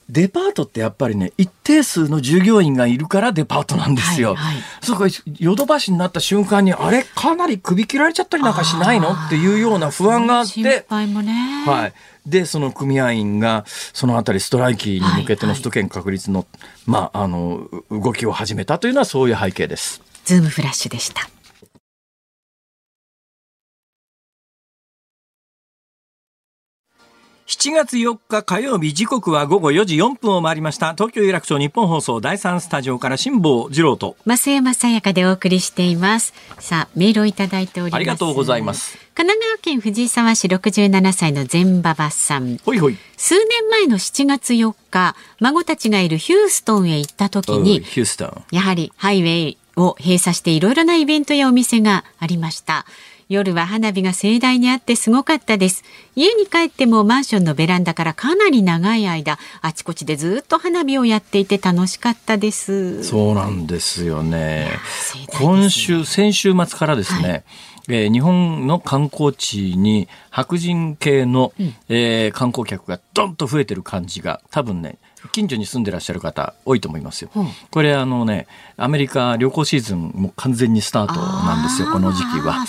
[0.09, 4.35] デパートってやっぱりね、一定数の従業員がいるからデパートなんですよ。
[4.35, 5.07] はいはい、そこ
[5.39, 9.13] ヨドバシになった瞬間に、あれ、かなり首切られちゃったりなんかしないの？
[9.13, 10.51] っていうような不安があって。
[10.51, 11.63] 心配もね。
[11.65, 11.93] はい。
[12.25, 20.01] で、その組合員が、そのあたりストライキに向けての首都圏確立の、はいはい、まあ、あの、動きを始めたというのはそういう背景です。
[20.25, 21.29] ズームフラッシュでした。
[27.53, 30.93] 7月4日火曜日時刻は午後4時4分を回りました。
[30.93, 34.17] 東京有楽町日本放送第3スタジオから辛坊治郎と。
[34.25, 36.33] 増山さやかでお送りしています。
[36.57, 37.95] さあメールをいただいております。
[37.95, 38.97] ありがとうございます。
[39.13, 42.57] 神奈川県藤沢市67歳の全馬場さん。
[42.57, 42.97] ほいほい。
[43.17, 48.43] 数年前の7月4日孫たちがいるヒューストンへ行った時にヒューストン。
[48.49, 52.85] やはりハイウェイを閉鎖していろいろなイベントやお店がありました
[53.33, 55.83] 夜は花火が盛大にあってすごかったです。
[56.15, 63.03] 家に帰ってもマンションのベランダからかなり長い間あちこちでずっと花火をやっていて楽しかったです。
[63.03, 64.69] そうなんですよね、ね、
[65.39, 67.43] 今週先週末からですね、はい。
[67.89, 71.51] えー日本の観光地に白人系の、
[71.89, 74.99] えー観光客がどんと増えてる感じが多分ね
[75.31, 77.29] 近所に住んでらっしゃる方多いと思いますよ。
[77.35, 77.47] うん。
[77.71, 82.65] これあのねアメリカ旅行シーズンもう完全にスタートなんですよこの時期は。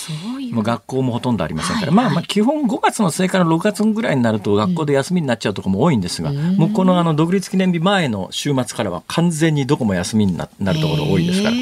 [0.53, 2.05] もう学校もほとんどありませんから、はいはい。
[2.07, 11.57] まあまあ基本5月の末から6月ぐらいになると学校で休みになっちゃうところも多いんですが、もうこのあの独立記念日前の週末からは完全にどこも休みにななるところ多いですから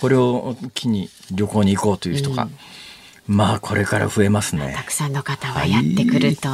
[0.00, 2.48] これを機に旅行に行こうという人が、
[3.26, 4.72] まあこれから増えますね。
[4.76, 4.82] た。
[4.82, 6.48] くさんの方がやってくると、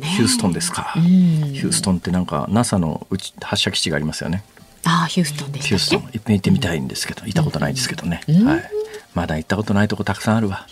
[0.00, 0.08] ね。
[0.08, 1.02] ヒューストンですか、うん。
[1.02, 4.42] ヒューストンってなんか NASA のうち発射基地がありますよね。
[4.84, 8.46] ああヒューストンでヒューストン行ってみたいんですけど行ったことないですけどね、うん。
[8.46, 8.70] はい、
[9.14, 10.66] まだ行ったことないとこたくさんあるわ。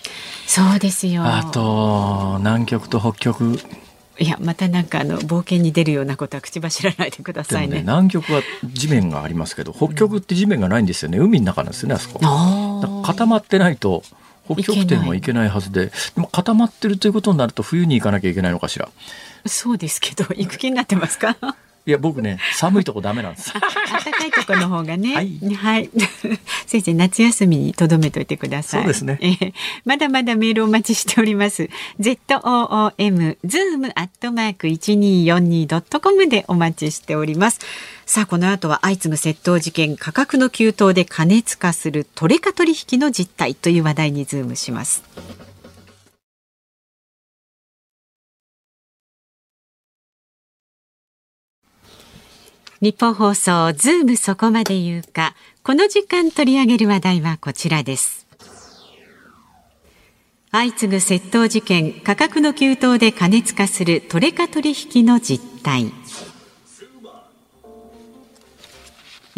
[0.46, 1.22] そうですよ。
[1.24, 3.60] あと南極と北極。
[4.20, 7.82] いやまたなんかあの冒険に出るようなことは口走らないでくださいね。
[7.82, 11.18] 南極は地面がありますけど北極って地面がないんですよね。
[11.18, 13.02] 海の中なんですよねあそこ。
[13.04, 14.02] 固まってないと
[14.54, 18.88] 北極点は行けないはずででも固まってるということになると冬に行かなきゃいけないのかしら？
[19.46, 21.36] そうですけど行く気になってますか？
[21.86, 23.52] いや僕ね寒いとこダメなんです。
[23.52, 23.62] 暖
[24.12, 25.14] かいところの方がね。
[25.14, 25.90] はいはい。
[26.66, 28.82] 先生、夏休みに留めといてください。
[28.82, 31.70] そうですねえーまだまだメールお待ちしております。
[31.98, 37.60] z o o m zoom アットマーク一二四二ドットコムでお待ちしております。
[38.04, 45.02] さあ、この後は相次ぐ窃盗事件、価格の急騰で過熱化するトレカ取引の実態という話題にズームします。
[52.80, 55.34] ニッポン放送ズームそこまで言うか。
[55.64, 58.28] この時間取り上げる話題はこちらです。
[60.52, 65.92] 相次ぐ窃盗事件価格の急騰で過熱化するトレカ取引の実態。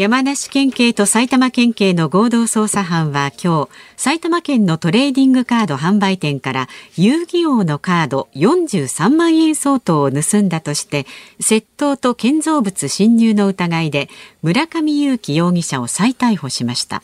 [0.00, 11.04] 山梨県警と埼玉県警の合同捜査班は今日埼玉県のトレーディングカード販売店から遊戯王のカード43万円相当を盗んだとして
[11.38, 14.08] 窃盗と建造物侵入の疑いで
[14.40, 17.02] 村上裕樹容疑者を再逮捕しました。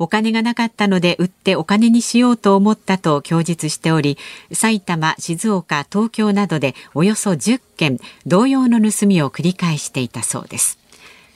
[0.00, 4.18] お金がなかったので売ってお金にしようと思ったと供述しており
[4.50, 10.83] 埼玉、静岡、東京などでおよそ10件同様の盗みを繰り返していたそうです。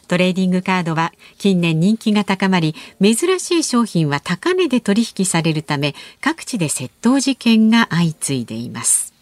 [0.08, 9.14] トレーディングカードは近年人気が高まり珍しい商品は高値で取引されるため各地で窃盗事件が相次いでいます。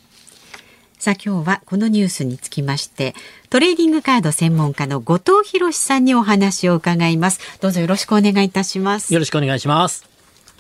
[0.99, 3.15] さあ今日はこのニュースにつきまして
[3.51, 7.41] トレーディングカード専門家の後藤博さんにお話を伺います。
[7.61, 9.13] どうぞよろしくお願いいたします。
[9.13, 10.16] よろしくお願いします。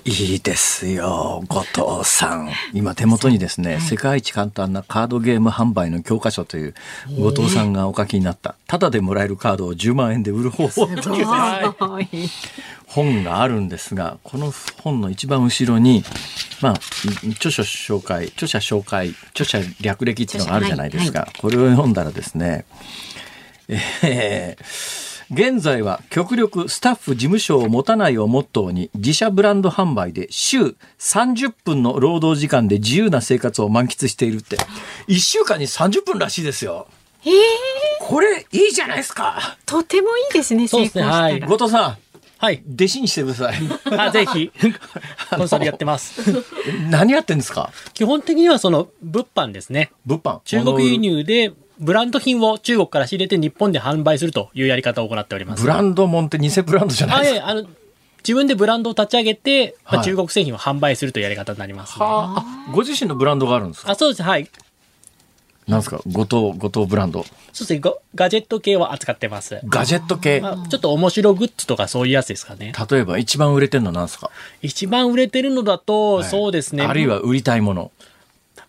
[0.06, 1.62] いいですよ、後
[1.98, 2.48] 藤さん。
[2.72, 6.74] 今手元にですね、世界一簡単なカードゲーム販売の教科書という
[7.18, 10.86] 後藤さんがお書きになった、ただでもらえるカードを10万円で売る方法。
[10.86, 11.22] とい。
[11.22, 11.26] う
[12.86, 16.04] 本があるんですが、この本の一番後ろに、
[16.62, 16.72] まあ、
[17.32, 21.26] 著書紹介、著者紹介、著者略歴っていうのがあるじゃないですか。
[21.40, 22.64] これを読んだらですね、
[24.04, 34.56] えー現在は極力スタッフ事務所を持たないをモットーに自社ブランド販売で週30分の労働時間で自由な生活を満喫しているって
[35.08, 36.86] 1週間に30分らしいですよ。
[37.24, 37.32] えー、
[38.00, 39.58] これいいじゃないですか。
[39.66, 41.98] とてもいいですね成そうですね功したら、後藤さん
[42.38, 42.62] はい。
[42.74, 43.56] 弟子にしてください。
[43.98, 44.52] あぜひ、
[45.34, 46.20] コンサルやってます。
[46.90, 47.72] 何やってんですか？
[47.94, 49.90] 基本的にはその物販ですね。
[50.04, 55.62] 物販中国輸入でブランド品を中国から仕入れて日本で販売するというやり方を行っております。
[55.62, 57.48] ブランドもんって偽ブランドじゃないあ、ですか。
[57.48, 57.64] あの、
[58.18, 62.04] 自分でブランドを立ち上げて、まあはい中国製品を販売するというやり方になります、ね。
[62.04, 63.92] はああ、ご自身のブランドがあるんですか？
[63.92, 64.22] あ、そうです。
[64.22, 64.48] はい。
[65.68, 66.00] なんですか？
[66.06, 67.24] 後藤、後藤ブランド。
[67.24, 67.80] そうですね。
[67.80, 69.60] ガガジェット系は扱ってます。
[69.66, 70.40] ガジェット系。
[70.40, 72.72] まあ、ちょっと面白グッズとかそういうやつですかね。
[72.90, 74.30] 例えば一番売れてるのは何ですか、
[74.62, 76.84] 一番売れてるのだと、はいそうですね。
[76.84, 77.90] あるいは売りたいもの。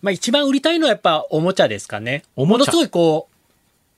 [0.02, 2.22] まあ一番売りたいのはやっぱおもちゃですかね。
[2.36, 3.28] おものすごいこ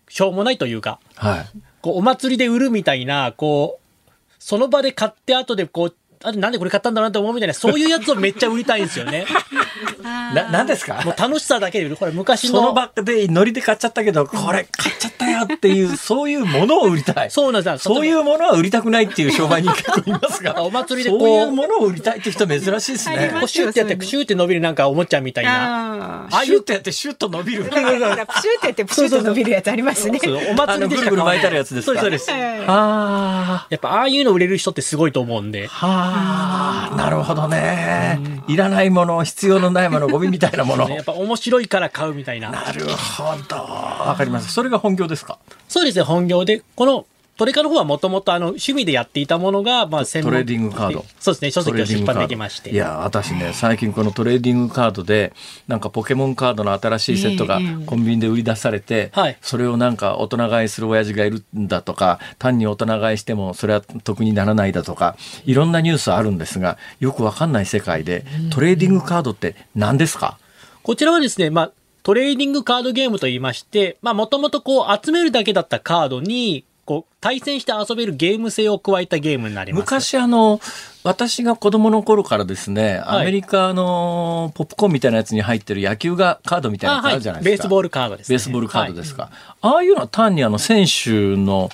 [0.09, 1.47] う、しょうもないというか、はい。
[1.83, 9.27] こうお祭りで売るみたいな、こう、その場で買って後でこう、あれなんでこれ買ったんだろうなと思うみたいな、そういうやつをめっちゃ売りたいんですよね。
[10.01, 11.03] な、なんですか？
[11.05, 11.97] もう楽しさだけで売る。
[11.97, 12.73] これ昔そのの。
[12.75, 17.31] 場でノリで買っちゃったけど、これ買っちゃったよっていう、そういうものを売りたい。
[17.31, 17.95] そうなんですよ。
[17.95, 20.63] そういうものは売りたくないっていう商売人結構いますが。
[20.63, 23.31] お祭りでこうそういうものを売りたいって人珍しいですね。
[23.33, 26.25] こうシューってやって、シューって伸びるなんかおもちゃみたいな。
[26.25, 27.65] あーああいうってやってシュッと伸びる。
[27.65, 32.01] プ シューってやってプシューって伸びるやつありますねそうお祭りでぐるぐる巻いてあるやつですか？
[32.01, 32.65] そうです、そうです。
[32.69, 35.69] あやっぱああいうの売れる人ってすごいと思うんで。
[35.71, 35.87] あ。
[35.87, 36.97] はあ。
[36.97, 38.19] なるほどね。
[38.49, 40.89] いらないもの、必要のないもの、ゴミみたいなもの。
[40.89, 42.51] ね やっぱ面白いから買うみたいな。
[42.51, 43.57] なるほど。
[43.57, 44.53] わかります。
[44.53, 45.39] それが本業ですか？
[45.69, 47.07] そうですね、本業で、この
[47.41, 51.07] トレカの方はもともとあの趣味でやっていたものが、まあ、トレーディングカード。
[51.19, 52.69] そうですね、書籍を出版できまして。
[52.69, 55.33] いや、私ね、最近このトレーディングカードで、
[55.67, 59.39] なんかポケモンカードの新しいセットがコンビニで売り出されて、はい。
[59.41, 70.37] それをなんか大人買いする親父がいるんだとか、単に大人買いしてもそれは得にならないだとか、いろんなニュースあるんですが、よくわかんない世界で、トレーディングカードって何ですか？
[70.83, 71.73] こちらはですね、まあ、
[72.03, 79.83] トレーディングカードゲームと言いまして、まあ、もともとこう、集めるだけだったカードに、こう、対戦して遊べるゲーム性を加えたゲームになります。
[79.83, 80.61] 昔あの
[81.03, 87.63] 私が子供の頃からですね、はいアメリカのポップコーンみたいなやつに入ってる野球がカードみたいなやつあるじゃないですか。
[87.63, 88.35] ベースボールカードです、ね。
[88.35, 89.31] ベースボールカードですか。
[89.61, 91.71] ああいうのは単にあの選手の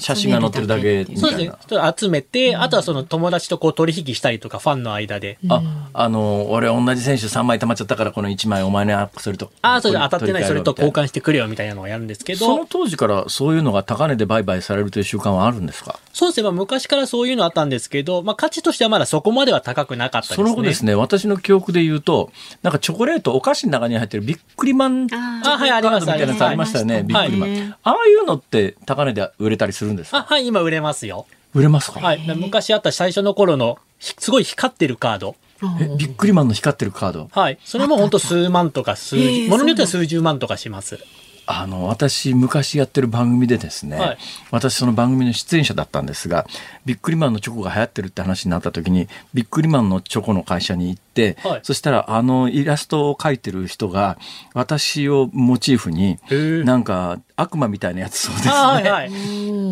[0.00, 1.20] 写真が載ってるだけみたいな。
[1.20, 1.56] そうですね。
[1.68, 5.38] ちょっと集めて、あとはその友達とこう取引したりとか、ファンの間で。
[5.48, 9.50] あ、あの、俺同じ選手3枚溜まっちゃったからこの1枚お前ね、それと。
[9.62, 10.94] ああ、それで当たってない、それと交換。
[10.94, 15.98] 換してくれよみたいなのをやるんですけそのど、当時からそういうのが高値で売買されるという習慣はあるんですか？
[16.12, 16.44] そうですね。
[16.44, 20.50] まあ昔からそういうのあったんですけど、まあ価値としてはまだそこまでは高くなかったですそね。
[20.50, 27.50] の後ですね、私の記憶で言うと、なんかチョコレート、お菓子の中に入ってるビックリマンチョコあーあはいありますみたいなやつありましたよね、ありましたねビックリマン。
[27.50, 31.26] はいああいうのって高値で売れたりするんですあ、かはい、今売れますよ。
[31.54, 32.00] 売れますか？
[32.00, 32.36] はい。
[32.36, 35.36] 昔あった最初の頃の、ひすごい光ってるカード。
[35.80, 37.28] えビックリマンの光ってるカード？
[37.30, 37.58] はい。
[37.64, 39.22] それも本当数万とか数も
[39.58, 40.98] のによっては数十万とかします。
[41.46, 44.18] あの、私、昔やってる番組でですね、はい
[44.50, 46.46] 私、その番組の出演者だったんですが、
[46.86, 54.18] ビックリマンのチョコが流行ってるって話になった時に、ビックリマンのチョコの会社に行って、はいそしたら、あの、イラストを描いてる人が、
[54.52, 56.18] 私をモチーフに、
[56.64, 58.54] なんか、悪魔みたいなやつそうですね。
[58.54, 59.10] あはいはい。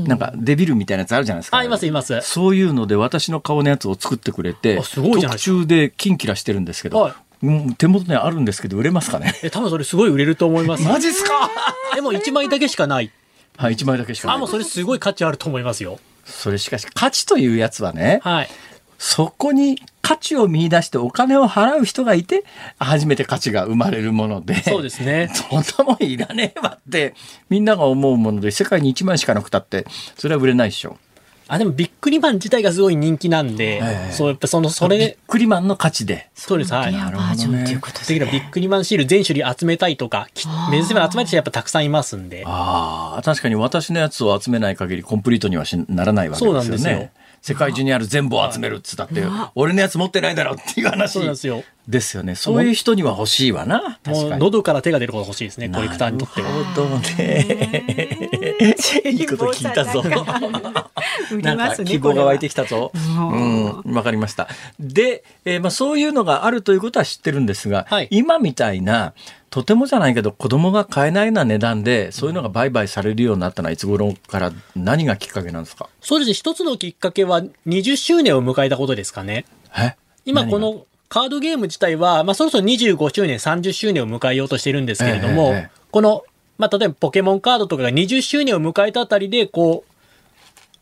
[0.08, 1.58] なんか、デビルみたいなやつあるじゃないですか。
[1.58, 2.20] あ、いますいます。
[2.22, 7.16] そういうので、私の顔のやつを作ってくれて、特注でキンキラしてるんですけど、はいうん
[7.78, 9.34] 手元にあるんですけど、売れますかね？
[9.42, 10.84] え、多分それすごい売れると思います。
[10.84, 11.50] マジっすか？
[11.94, 13.10] でも1枚だけしかない。
[13.56, 14.36] はい、1枚だけしかない。
[14.36, 15.98] あ、もうそれすごい価値あると思いますよ。
[16.24, 18.48] それしかし価値というやつはね、はい。
[18.98, 22.44] そこに価値を見出してお金を払う人がいて、
[22.78, 24.62] 初めて価値が生まれるもので。
[24.62, 25.28] そうですね。
[25.34, 27.14] そんなもんいらねえわって、
[27.50, 30.98] みんなが思うもので、世界に1枚しかなくたって、それは売れないでしょ。
[31.48, 36.30] あ、でもビックリマン自体がすごい人気なんで、ええそう、やっぱその、それビッで、クリマンの価値で。
[36.34, 36.92] そうです、はい。
[36.92, 42.44] レアバージョンっていうことですできればビックリマンシール全種類集めたいとか、き目指せば集めたい人やっぱたくさんいますんで。
[42.46, 46.60] ああ、確かに私のやつを集めない限りコンプリートにはしならないわけですよね。
[46.60, 47.10] そうなんですよ
[47.42, 49.24] 世界中にある全部を集めるっつったって、
[49.56, 51.64] 俺のやつ持ってないだろっていう話そうなんですよ。
[51.88, 52.36] ですよね。
[52.36, 53.98] そういう人には欲しいわな。
[54.04, 54.40] 確もうかに。
[54.40, 56.48] 喉から手が出るほど欲しいですね、コレクターにとっては。
[56.50, 58.16] なるほどね。
[59.04, 60.02] いいこと聞いたぞ。
[61.42, 61.84] なんか。
[61.84, 62.92] 希望が湧いてきたぞ。
[62.94, 64.48] ううん、わかりました。
[64.78, 69.12] で、えーまあそういうのがあるということは知ってるんですが、はい今みたいな、
[69.50, 75.88] とてもじゃないけど子供が買えないような値段で、そういうのが売買されるようになったのはいつ頃から何がきっかけなんですか？
[76.00, 79.44] そうですね、一つのきっかけは20周年を迎えたことですかね。
[79.76, 79.94] え？
[80.24, 86.24] 今このカードゲーム自体は、まあそろそろ25周年、30周年を迎えようとしてるんですけれども、ええええこの、
[86.56, 89.92] まあ例えばポケモンカードとかが20周年を迎えたあたりで、こう、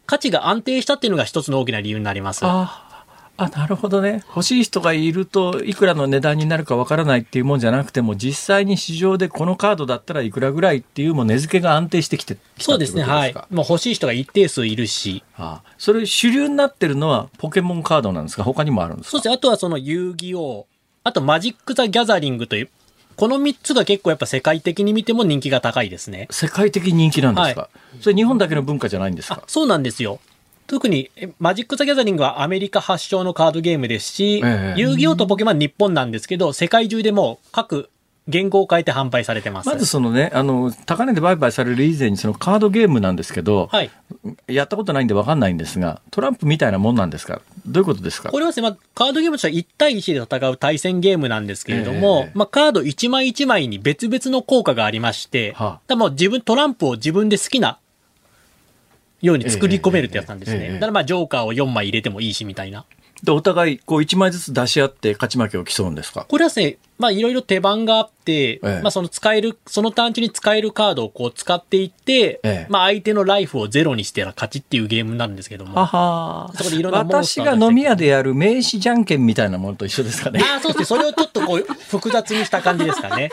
[0.07, 2.47] 価値が安定したっていうのが一つの大きな理由になります。
[2.47, 2.87] あ
[3.44, 4.22] あ、なるほどね。
[4.29, 13.35] 欲しい人がいると、いくらの値段になるかわからないっていうもんじゃなくても、実際に市場でこのカードだったらいくらぐらいっていうもう値付けが安定してきてそうですね、はい。
[13.50, 18.44] もう欲しい人が一定数いるし、ああそれ主流になってるのはポケモンカードなんですか？
[18.44, 19.11] 他にもあるんですか？
[19.12, 20.66] そしてあとはその遊戯王、
[21.03, 22.68] あとマジック・ザ・ギャザリングという、
[23.16, 26.29] この3つが結構やっぱ世界的に見ても人気が高いですね。
[26.31, 27.70] 世界的に人気なんですか、は
[28.03, 30.20] それ日本だけの文化じゃないんですか、あそうなんですよ。
[30.71, 34.81] 特に、えマジック・ザ・ギャザリングはアメリカ発祥のカードゲームですし、ええ。
[34.81, 37.91] 遊戯王とポケモンは日本なんですけど、世界中でもう各
[38.29, 39.69] 言語を変えて販売されてます。
[39.69, 43.91] まずそのね、あの、高値で売買される以前にそのカードゲームなんですけど、はい。
[44.47, 47.41] やったことないんでわかんないんですが、トランプみたいなもんなんですか？
[47.67, 48.31] どういうことですか？
[48.31, 52.33] これはですね、まあ、カードゲームとしては1対1で戦う対戦ゲームなんですけれども、ええ。
[52.35, 55.97] まあ、カード1枚1枚に別々の効果がありまして、はあ。
[55.97, 57.79] もう自分、トランプを自分で好きな
[59.21, 60.75] ように作り込めるってやつなんですね。
[60.75, 62.85] だからまあ、ジョーカーを4枚入れてもいいしみたいな。
[63.23, 66.25] で、お互いこう1枚ずつ出し合って勝ち負けを競うんですか？
[66.29, 75.75] これはですね、まあいろいろ手番があって、ええまあその使える、そのターン中に使えるカードをこう使っていって、ええまあ相手のライフをゼロにしてら勝ちっていうゲームなんですけども。
[75.75, 80.41] はあはそこでいろんな私が飲み屋でやる名刺じゃんけんみたいなものと一緒ですかね。
[80.43, 80.85] あ、そうですね。
[80.85, 83.31] それをちょっとこう複雑にした感じですかね。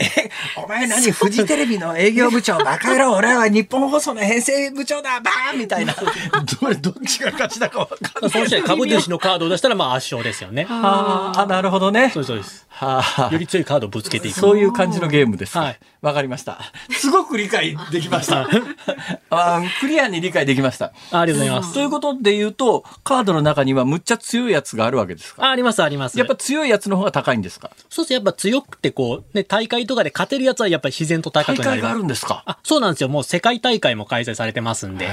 [0.56, 10.66] お前何フジテレビの営業部長バカ野郎俺は日本放送の編成部長だバーンみたいなどれどっちが勝ちだか分かんないその人に株主のカードを出したらまあ圧勝ですよね。
[10.68, 12.66] ああなるほどねそうです、そうです。
[12.68, 14.38] はあ より強いカードをぶつけていく。
[14.40, 15.60] そういう感じのゲームですか。
[15.60, 16.60] はいわかりました。
[16.92, 18.46] すごく理解できました。
[19.30, 20.92] あクリアに理解できました。
[21.10, 21.74] あありがとうございます。
[21.74, 25.44] ということで言うと、カードの中にはむっちゃ強いやつがあるわけですか？
[25.46, 26.16] ああります、あります。
[26.16, 27.70] やっぱ強いやつの方が高いんですか？
[27.90, 28.14] そうですね。
[28.16, 31.98] やっぱ強くて、こう、ね、大会とかで勝てるやつはやっぱり自然と高大会があくなります。
[31.98, 32.42] るんですか？
[32.46, 33.08] あ、そうなんですよ。
[33.08, 35.08] もう世界大会も開催されてますんで。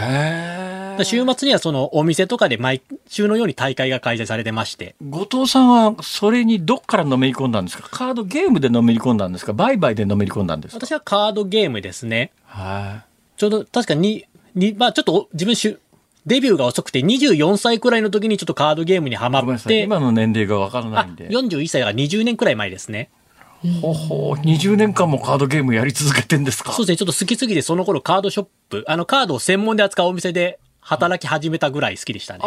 [1.06, 4.94] 週末にはそのお店とかで毎週のように大会が開催されてまして。
[5.10, 7.83] 後藤さんはそれにどっからのめり込んだんですか？
[7.92, 9.54] カードゲームでのめり込んだんですか？
[9.54, 10.86] 売買でのめり込んだんですか？
[10.86, 12.32] 私はカードゲームですね。
[12.46, 13.04] は
[13.38, 14.26] ちょうど確かに、
[14.56, 15.80] に、まあちょっとお自分しゅ、
[16.26, 19.42] デビューが遅くて24歳くらいの時にちょっとカードゲームにハマい。
[19.42, 19.74] ごめんなさい。
[19.76, 21.30] って、今の年齢がわからなあいんで。
[21.30, 23.10] 41歳が20年くらい前ですね。
[23.82, 26.74] ほほう、20年間もカードゲームやり続けてんですか？
[26.74, 26.98] そうですね。
[26.98, 32.40] ちょっと好きすぎてその頃カードショップ、あのカードを専門で扱うお店で働き始めたぐらい好きでしたね。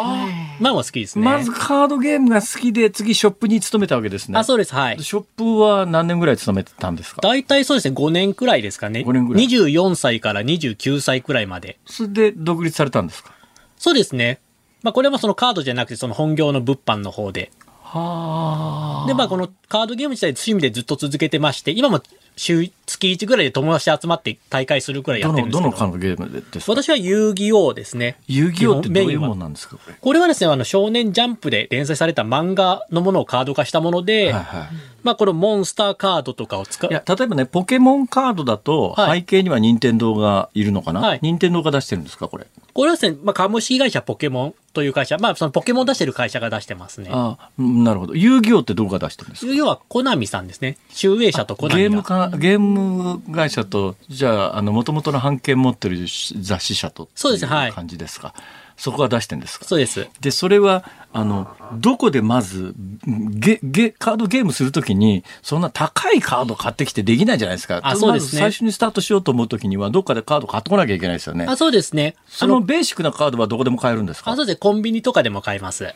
[0.59, 1.25] まあも好きですね。
[1.25, 4.37] まずカードゲームが好きで、次ショップに勤めたわけですね。
[4.37, 4.73] あ、そうです。
[4.73, 5.03] はい。
[5.03, 7.21] ショップは何年ぐらい勤めてたんですか？
[7.21, 7.95] 大体そうですね。
[7.95, 9.01] 5年くらいですかね。
[9.01, 11.79] 5年くらい24歳から29歳くらいまで。
[11.85, 13.31] それで独立されたんですか？
[13.77, 14.39] そうですね。
[14.83, 17.51] まあこれもそのカードじゃなくてその本業の物販の方で。
[17.81, 18.76] は
[19.07, 22.01] で、まあこのカードゲーム自体趣味でずっと続けてまして、今も
[22.35, 25.69] 週、月1ぐらいで友達集まって大会するくらいやどの、ってるんですけど。
[25.71, 26.71] どのカードゲームでですか？
[26.73, 28.17] 私は遊戯王ですね。
[28.27, 29.77] 遊戯王ってどういうもんなんですか？
[29.77, 29.95] これ。
[29.99, 34.67] これはですね、あの、少年ジャンプで連載された漫画のものをカード化したもので、はいはい。
[35.03, 36.93] まあこのモンスターカードとかを使うい。
[36.93, 42.45] や、例えばね、ポケモンカードだと、はい背景には任天堂がいるのかな、はい任天堂が出してるんですかこれ？
[42.73, 47.09] これはですね、まあ株式会社ポケモンという会社、まあそのポケモン出してる会社が出してますね。
[47.11, 48.13] あなるほど。
[48.13, 49.51] 遊戯王ってどこが出してるんですか？
[49.51, 50.77] 要はコナミさんですね。
[50.89, 51.89] 集英社とコナミが。
[51.89, 55.97] ゲームか、ゲーム会社と、じゃあ、あの、元々の版権持ってる
[56.39, 57.09] 雑誌社と。
[57.15, 58.35] そうですはいい感じですか？
[58.77, 59.65] そこが出してるんですか？
[59.65, 60.07] そうです。
[60.21, 62.73] で、それは、あの、どこでまず、
[63.07, 67.79] ゲ、ゲ、カードゲームするときに、そんな高いカード買ってきてできないじゃないですか。
[67.83, 71.55] あそうですね最初にスタートしようと思うときには、どっかでカード買ってこなきゃいけないですよねあ、。
[71.55, 72.15] そうですね。
[72.27, 74.31] そのベーシックなカードはどこでも買えるんですか？
[74.31, 74.59] あ、そうですね。
[74.59, 75.87] コンビニとかでも買えます。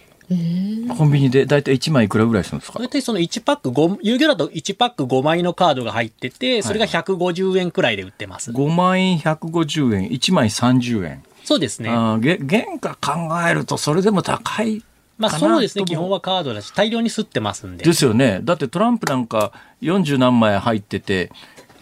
[0.97, 2.79] コンビニで大体1枚いくらぐらいするんですか？
[2.79, 8.51] 大体その1パック5、遊戯王だと1パック5枚のカードが入ってて、それが150円くらいで売ってます。
[8.51, 11.23] 5枚150円、1枚30円。
[11.51, 11.89] そうですね。
[11.89, 14.81] あーげ原価考えるとそれでも高い
[15.17, 15.83] まあそうですね。
[15.83, 17.83] 基本はカードだし、大量に吸ってますんで。
[17.83, 18.39] ですよね。
[18.41, 21.29] だってトランプなんか40何枚入ってて、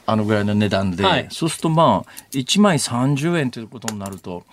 [0.07, 4.43] あのぐらいの値段で、はいそうするとまあ、1枚30円ということになると、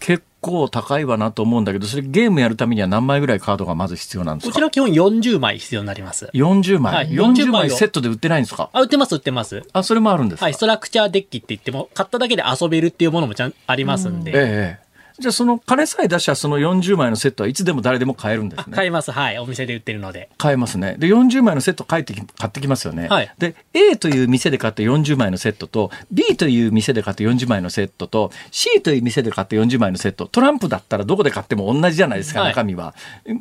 [0.00, 4.52] 結構高いわなと思うんだけど、それゲームやるためには何枚ぐらいカードがまず必要なんですか？
[4.52, 6.30] こちらは基本40枚必要になります。
[6.34, 8.70] ?40 枚、はい40 40枚セットで売ってないんですか？
[8.72, 9.62] あ、売ってます、売ってます。
[9.72, 14.32] あ、それもあるんですか、はい、ストラクチャーデッキって言っても、買っただけで遊べるっていうものもちゃんありますんで。
[14.32, 14.83] ええ。
[15.16, 18.74] じゃあその金さえ出しゃその40枚のセットはいつでも誰でも買えるんですね。
[18.74, 19.12] 買えます。
[19.12, 19.38] はい。
[19.38, 20.28] お店で売ってるので。
[20.38, 20.96] 買えますね。
[20.98, 23.06] で、40枚のセット買ってき買ってきますよね。
[23.06, 32.94] はいで、A という店で買った40枚のセットと、B という店で買った40枚のセットと、C という店で買った40枚のセット、トランプだったらどこで買っても同じじゃないですか、はい中身は。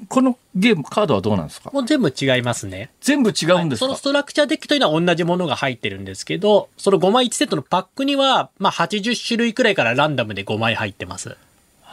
[0.10, 1.72] このゲーム、カードはどうなんですか？
[1.74, 2.92] もう全部違いますね。
[3.02, 11.36] 全部違うんですか、そのストラクチャーデッキというのは同じものが入ってるんですけど、その5枚1セットのパックには、まあ80種類くらいからランダムで5枚入ってます。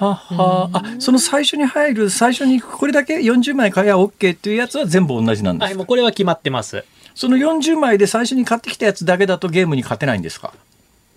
[0.07, 0.71] はは。
[0.73, 6.85] あ、その最初に入る、最初にこれだけ40枚買えば OK っていうやつは全部同じなんですか、はい、もうこれは決まってます。
[7.15, 10.55] その40枚で最初に買ってきたやつだけだとゲームに勝てないんですか？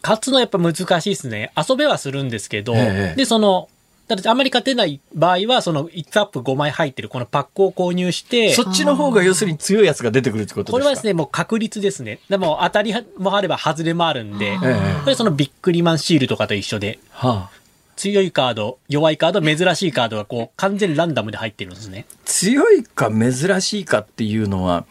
[0.01, 1.53] 勝つのはやっぱ難しいですね。
[1.55, 3.15] 遊べはするんですけど、ええ。
[3.15, 3.69] で、その、
[4.09, 10.73] だってあんまり勝てない場合は、その1アップ5枚入ってるこのパックを購入して、そっちの方が要するに強いやつが出てくるってことですか？
[10.73, 12.19] これはですね、もう確率ですね。
[12.27, 15.01] でも当たりもあれば外れもあるんで、ええ。
[15.05, 17.62] これそのビックリマンシールとかと一緒で、はあ
[17.95, 22.05] 強いカード、弱いカード、珍しいカードがこう完全ランダムで入ってるんですね。
[22.25, 24.85] 強いか珍しいかっていうのは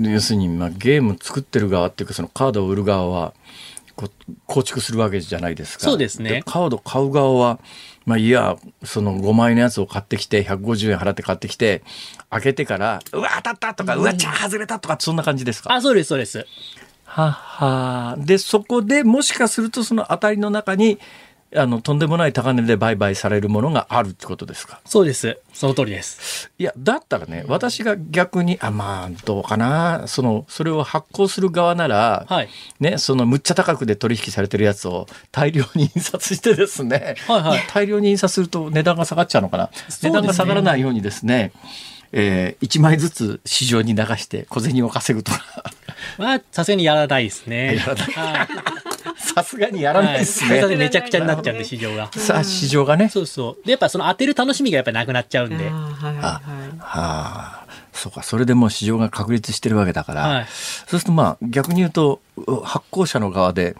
[0.00, 3.34] 要するにまあゲーム作ってる側っていうかそのカードを売る側は
[3.96, 5.84] こう構築するわけじゃないですか。
[5.84, 7.60] そうですねカード買う側は
[8.06, 11.82] まあいやその5万円のやつを買ってきて150円払って買ってきて
[12.30, 15.72] 開けてからうわ当たったとかうわちゃ外れたとかそんな感じですか？
[15.72, 16.46] あ、そうです、そうです。
[17.04, 20.98] ははでそこでもしかするとその当たりの中に
[21.56, 24.80] あのとんでもない高値で売買されるものがあるってことですか？
[24.84, 25.38] そうです。
[25.52, 26.50] その通りです。
[26.58, 32.48] いや、だったらね、私が逆に、あ、まあ、どうかな、その、それを発行する側なら、はい。
[32.80, 39.70] ね、そのむっちゃ高くで取引されてるやつを大量に印刷してですね、はいはい大量に印刷すると値段が下がっちゃうのかな？
[39.88, 41.52] 値段が下がらないようにですね、
[42.12, 45.40] えー、1枚ずつ市場に流して小銭を稼ぐとか、
[46.18, 47.76] まあ、さすがにやらないですね。
[47.78, 48.06] やらない。
[49.18, 50.62] さすがにやらないですね。
[50.62, 52.10] はいめちゃくちゃになっちゃうんで、市場が。
[52.12, 53.08] さあ、市場がね。
[53.08, 53.66] そうそう。
[53.66, 55.56] で、やっぱその当てる楽しみがやっぱなくなっちゃうんで。
[55.56, 56.40] あーはいはいは
[56.80, 58.22] あ、そうか。
[58.22, 60.22] それでもう市場が確立してるわけだから。
[60.22, 60.46] はい
[60.86, 63.76] そうするとまあ逆に言うと、う発行者の側で、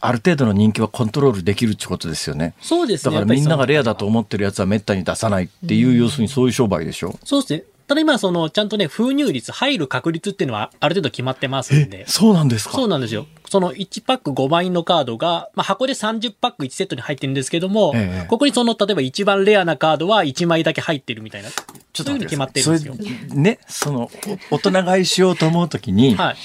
[0.00, 2.54] ある程度の人気はコントロールできるってことですよね。
[2.62, 3.14] そうですね。
[3.14, 7.18] だからみんながレアだと思思ってるやつはめったに出さないっていう、要するにそういう商売でしょ。
[7.24, 7.62] そうですね。
[7.90, 12.04] ただ今、その、ちゃんとね、封入率、入る確率っていうのはある程度決まってますんで。
[12.06, 12.74] そうなんですか？
[12.76, 13.26] そうなんですよ。
[13.48, 21.48] その1パック5万円のカードが、まあ、箱で30パック1セットに入ってるんですけども、ええここにその、例えば一番レアなカードは1枚だけ入ってるみたいな。
[21.92, 22.94] ちょっそういうの決まってるんですよ。
[23.34, 24.08] ね、その、
[24.50, 26.36] お大人買いしようと思うときに、 はい。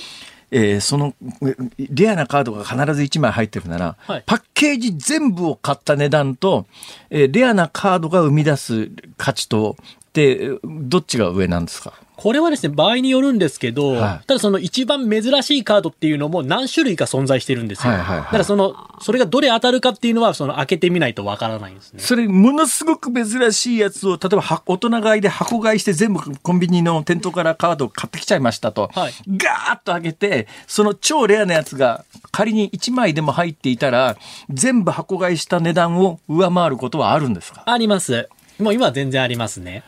[0.50, 6.66] えーその、えレアなカードが必ず1枚入ってるなら、はいパッケージ全部を買った値段と、
[7.12, 9.76] えーレアなカードが生み出す価値と、
[10.16, 11.94] で、どっちが上なんですか？
[12.16, 17.92] これはですね、場合によるんですけど、はいただその一番珍しいカードっていうのも何種類か存在してるんですよ。
[17.92, 22.00] はいはいはいだからその、それがどれ当たるかっていうのは、その開けてみないとわからないんですね。
[22.00, 34.16] それ、ものすごく珍しいやつを、例えばは大人買いで箱買いして全部コンビニの店頭からカードを買ってきちゃいましたと、はいガーッと開けて、その超レアなやつが仮に1枚でも入っていたら、
[34.50, 37.64] 全部箱買いした値段を上回ることはあるんですか？
[37.66, 38.30] あります。
[38.58, 39.84] もう今は全然ありますね。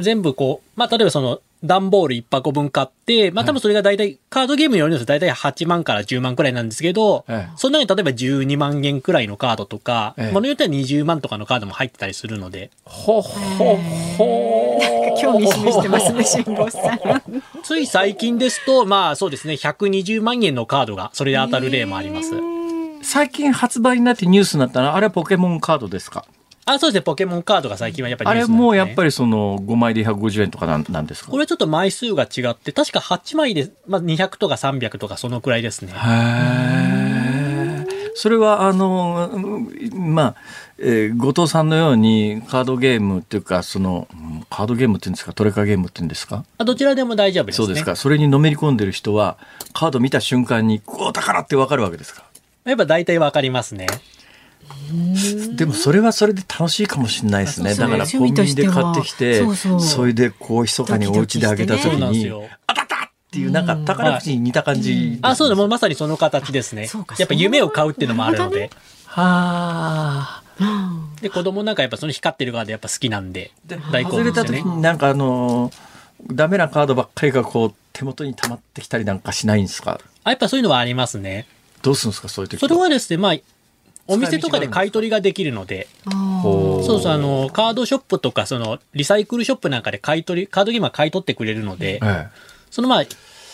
[0.00, 5.06] 全部こう、まあ、例えばその、段ボール1箱分買って、まあ、多分それが大体、カードゲームによるんですよ。
[5.06, 10.32] 大体8万から10万くらいなんですけど、ええその中に例えば12万円くらいのカードとか、ええ。
[10.32, 13.76] ものによっては20万とかのカードも入ってたりするので、ほほ
[14.18, 14.80] ほ
[15.20, 17.00] 興味示してますね、辛坊さん。
[17.62, 22.32] つい最近ですと、まあそうですね、120万円のカードがそれで当たる例もあります。
[23.02, 26.24] 最近発売になってニュースになったのは、あれはポケモンカードですか？
[26.64, 31.30] あ、そうですね、ポケモンカードが最近はやっぱりあれもうやっぱりその5枚で150円とかなんなんですか？
[31.30, 35.92] これはちょっと枚数が違って、確か8枚で、まあ、200とか300とかそのくらいですね。
[35.92, 37.86] へえ。
[38.14, 40.34] それはあのうんまあ、
[40.78, 45.32] えー後藤さんのようにカードゲームっていうかそのうんカードゲームっていうんですか？
[45.32, 46.44] トレカゲームっていうんですか？
[46.58, 47.66] あどちらでも大丈夫ですね。
[47.66, 49.38] そうですかそれにのめり込んでる人は
[49.72, 52.22] カード見た瞬間にこうだからってわかるわけですか？
[52.64, 53.86] やっぱ大体わかりますね。
[55.56, 57.74] でもそれはそれで楽しいかもしれないですね。
[57.74, 59.42] だからコンビニで買ってきて
[59.80, 62.48] それでこう密かにお家であげた時によ。
[62.66, 66.88] あたったっていうなんか宝くじに似た感じあ、そうだ、もうまさにその形ですね。
[67.18, 68.70] やっぱ夢を買うっていうのもあるので。
[69.06, 71.12] はあ。
[71.20, 73.50] で、子供なんかやっぱその光ってるカードやっぱ好きなんで、
[73.90, 74.82] 大好物ですよね。
[74.82, 75.74] なんかあのー
[76.30, 79.98] ダメなカードばっかりがこう手元に溜まってきたりなんかしないんですか？
[80.22, 81.48] あ、やっぱそういうのはありますね。
[81.82, 83.34] どうするんですかそういう時それはですね、まあ、
[84.12, 92.28] お店とかで買い取りができるので、そうそう、あの、カードショップとか、その、リサイクルショップなんかで買い取り、カードゲームは買い取ってくれるので、え
[92.70, 93.04] そのまあ、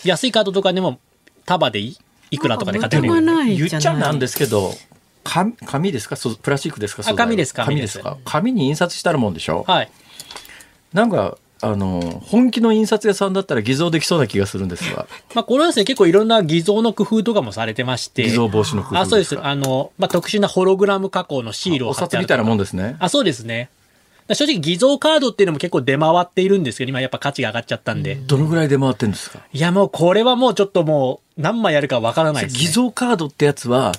[0.03, 0.99] 安いカードとかでも、
[1.45, 1.97] 束でい
[2.31, 3.55] いくらとかで買ってくれる。
[3.55, 4.19] 言っちゃなん。
[4.19, 4.73] ですけど
[5.23, 6.15] 紙紙ですか？
[6.41, 7.03] プラスチックですか？
[7.15, 9.63] 紙です紙で紙です紙に印刷したらもんでしょ？
[9.67, 9.91] はい。
[10.93, 18.23] なんかあの本気の印刷屋さんだったら偽造できそうな気がするんですが まあ、これはですね、結構いろんな偽造の工夫とかもされてまして。
[18.23, 19.35] 偽造防止の工夫あ、そうです。
[19.35, 22.63] かあの、まあ、特殊なホログラム加工のシールをお貼ってある札みたいなもんで。
[22.63, 23.69] ですねあ、そうですね。
[24.31, 28.13] 正直偽造カードっていうのも結構出回っているんですけど、今やっぱ価値が上がっちゃったんで。
[28.15, 29.39] どのぐらい出回ってんですか？
[29.51, 32.59] いや、もうこれはもうちょっともう何枚やるかわからないです、ね。
[32.59, 33.91] 偽造カードってやつは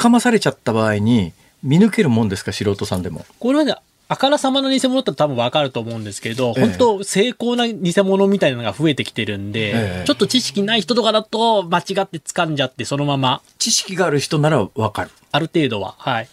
[0.00, 1.32] 捕まされちゃった場合に
[1.62, 2.52] 見抜けるもんですか？
[2.52, 3.74] 素人さんでもこれはね、
[4.12, 6.66] あからさまな偽物だったら多分わかると思うんですけど、ええ。
[6.66, 10.04] 本当成功な偽物みたいなのが増えてきてるんで、ええ。
[10.06, 15.10] ちょっと知識ない人とかだと間違って掴んじゃってそのまま、知識がある人ならわかる。
[15.30, 16.28] ある程度は、はい。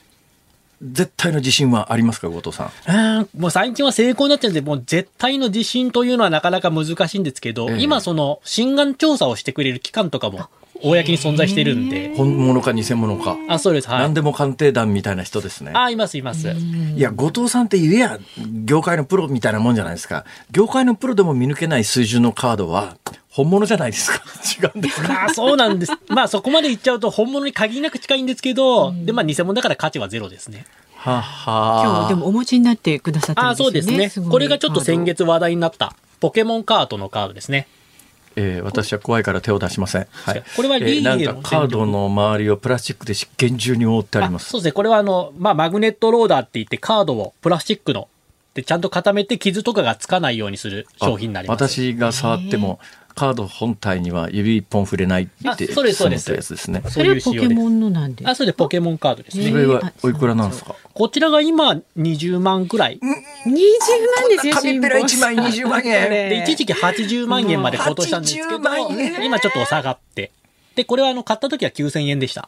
[0.82, 2.68] 絶対の自信はありますか後藤さん？
[2.86, 7.82] あーもう最近は成功になっちゃうんで、もう絶対の自信というのはなかなか難しいんですけど、ええ。
[7.82, 10.48] 今その、心眼調査をしてくれる機関とかも、
[10.82, 14.14] 公に存在してるんで、本物か偽物か、あ、そうです、はい何。
[14.14, 16.48] でも鑑定団みたいな人ですねあ、います、います。
[16.50, 18.20] いや後藤さんって言えや
[18.66, 22.98] 業界のプロみたいなもんじゃないですか業界のプロでも見抜けない水準のカードは
[23.30, 24.22] 本物じゃないですか
[24.62, 25.08] 違うんですか？
[25.08, 25.92] まあそうなんです。
[26.08, 30.66] まあそこまで言っちゃうと本物に限りなく近いんですけど、でまあ偽物だから価値はゼロですね。
[30.96, 33.82] はは今日でもお持ちになってくださってるあんですよね。
[33.82, 34.24] そうですね。
[34.26, 37.68] ごいこれがちょっと先月話題になったポケモンカードのカードですね。
[38.36, 40.08] えー私は怖いから手を出しません。
[40.12, 40.44] はい。
[40.56, 44.50] これはリーゲのえーなんかカードの周りをプラスチックで厳重に覆ってあります。
[44.50, 44.72] そうですね。
[44.74, 48.08] これはあの、まあマグネットローダーって言ってカードをプラスチックの
[48.54, 51.62] でちゃんと固めて傷とかがつかないようにする商品になります。
[51.64, 52.80] あ私が触っても
[53.20, 56.82] カード本体には指一本触れないってあそうですそうです思ったやつですね。
[56.88, 57.20] それ。
[57.22, 58.26] ポケモンのなんで？
[58.26, 59.52] あ、それでポケモンカードですね。
[59.52, 60.74] それはおいくらなんですか？
[60.94, 63.00] こちらが今20万くらい。
[63.02, 63.04] 20
[63.46, 66.10] 万ですよ、紙っぺら1枚20万円。
[66.10, 70.32] で、一時期80万円まで高騰したんですけど80万、円今ちょっと下がって。
[70.76, 72.48] で、これはあの、買った時は9000円でした。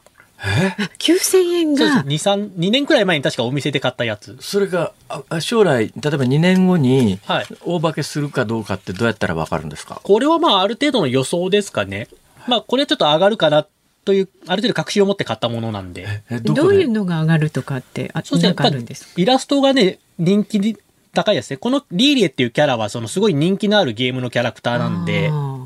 [0.98, 1.74] 9000円。
[1.74, 4.36] が2、3、2年くらい前に確かお店で買ったやつ。
[4.40, 10.00] それがああ将来例えば2年後にはい大化けするかどうかってどうやったらわかるんですか？
[10.02, 12.08] これはまあある程度の予想ですかね。
[12.48, 13.66] まあこれはちょっと上がるかな
[14.04, 16.06] という、ある程度確信を持って買ったものなんで。
[16.42, 19.12] どういうのが上がるとかってあそうですかあるんですか？
[19.16, 20.76] イラストがね、人気
[21.14, 21.56] 高いですね。
[21.58, 25.61] このリーリエっていうキャラはそのすごい人気のあるゲームのキャラクターなんで、あ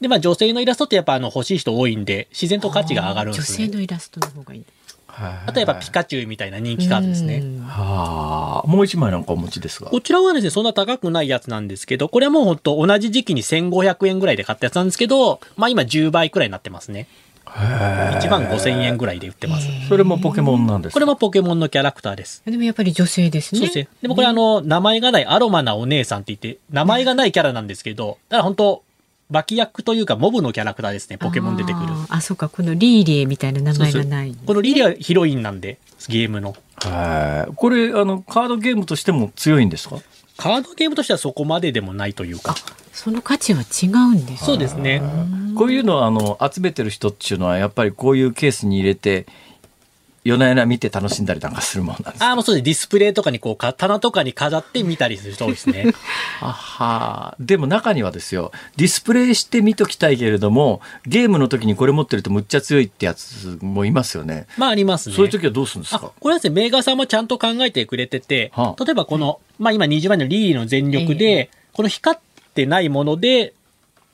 [0.00, 3.66] でまあ女性のイラストってやっぱあの欲しい人多いんで、自然と価値が上がるんですね。
[3.68, 4.64] 性のイラストの方がいい
[5.18, 7.36] あとやっぱピカチュウみたいな人気カードですね。
[7.38, 17.06] うんはあもう一枚なんかお持ちですがこちらはですね、そんな高くないやつなんですけど、これはもう本当同じ時期に1500円ぐらいで買ったやつなんですけど、まあ今10倍くらいになってますね。
[17.46, 19.66] 1万5000円ぐらいで売ってます。
[19.88, 20.94] それもポケモンなんですか？
[20.94, 22.42] これもポケモンのキャラクターです。
[22.44, 23.88] でもやっぱり女性ですねそうですね。
[24.02, 28.82] でもこれあの、名前がないアロマなお姉さんって言って、名前がないキャラなんですけど、だから本当
[29.30, 31.86] 脇役というかモブのキャラクターですね、ポケモン出てくる。
[32.08, 36.54] あそうかこのリーリエみたいな名前がないこのリリアヒロインなんで、ゲームの。
[36.76, 39.96] はいこれあのカードゲームとしても強いんですか？
[40.36, 42.54] カードゲームとしてはそこまででもないというか。
[42.92, 45.02] その価値は違うんですそうですね。
[45.56, 49.26] こういうのはあの集めてる人っていうのはやっぱりこういうケースに入れて
[50.26, 52.28] 夜な夜な見て楽しんだりなんかするもんなんですか？
[52.28, 52.64] ああ、もうそうです。
[52.64, 55.86] ディスプレイとかにこうか、棚とかに飾って見たりする人ですね。
[56.40, 65.16] あはでも中にはですよディスプレイして見ときたいけれどもゲームの時にこれ持ってるとむっちゃ強いってやつもいますよねまあありますね。
[65.16, 72.20] そういう時はどうするんですあかこれはですね、メーカーさんもちゃんと考えてくれてて、はあ例えばこの、まあ今20万のリーリーの全力で、この光っ
[72.54, 73.54] てないもので、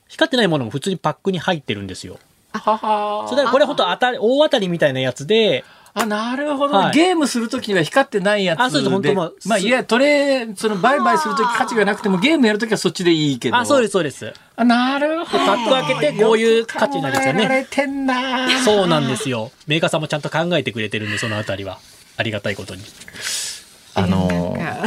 [0.08, 2.18] 光ってないものも普通にパックに入ってるんですよ。
[2.52, 5.64] ははそれだからこれ本当当たり、大当たりみたいなやつで、
[5.94, 14.32] あなるほど、はいゲームする時には光ってないやつであそうです本当もうまあいやトレその売買する時価値がなくてもゲームやる時はそっちでいいけどあ、そうです、そうです。
[14.56, 19.52] あなるほどパック開けてこういう価値になるんですよね考えられてんなそうなんですよ。
[19.66, 21.78] メーカーさんもちゃんと考えてくれてるんで、そのあたりは。
[22.16, 22.82] ありがたいことに。
[23.94, 24.86] あのなんか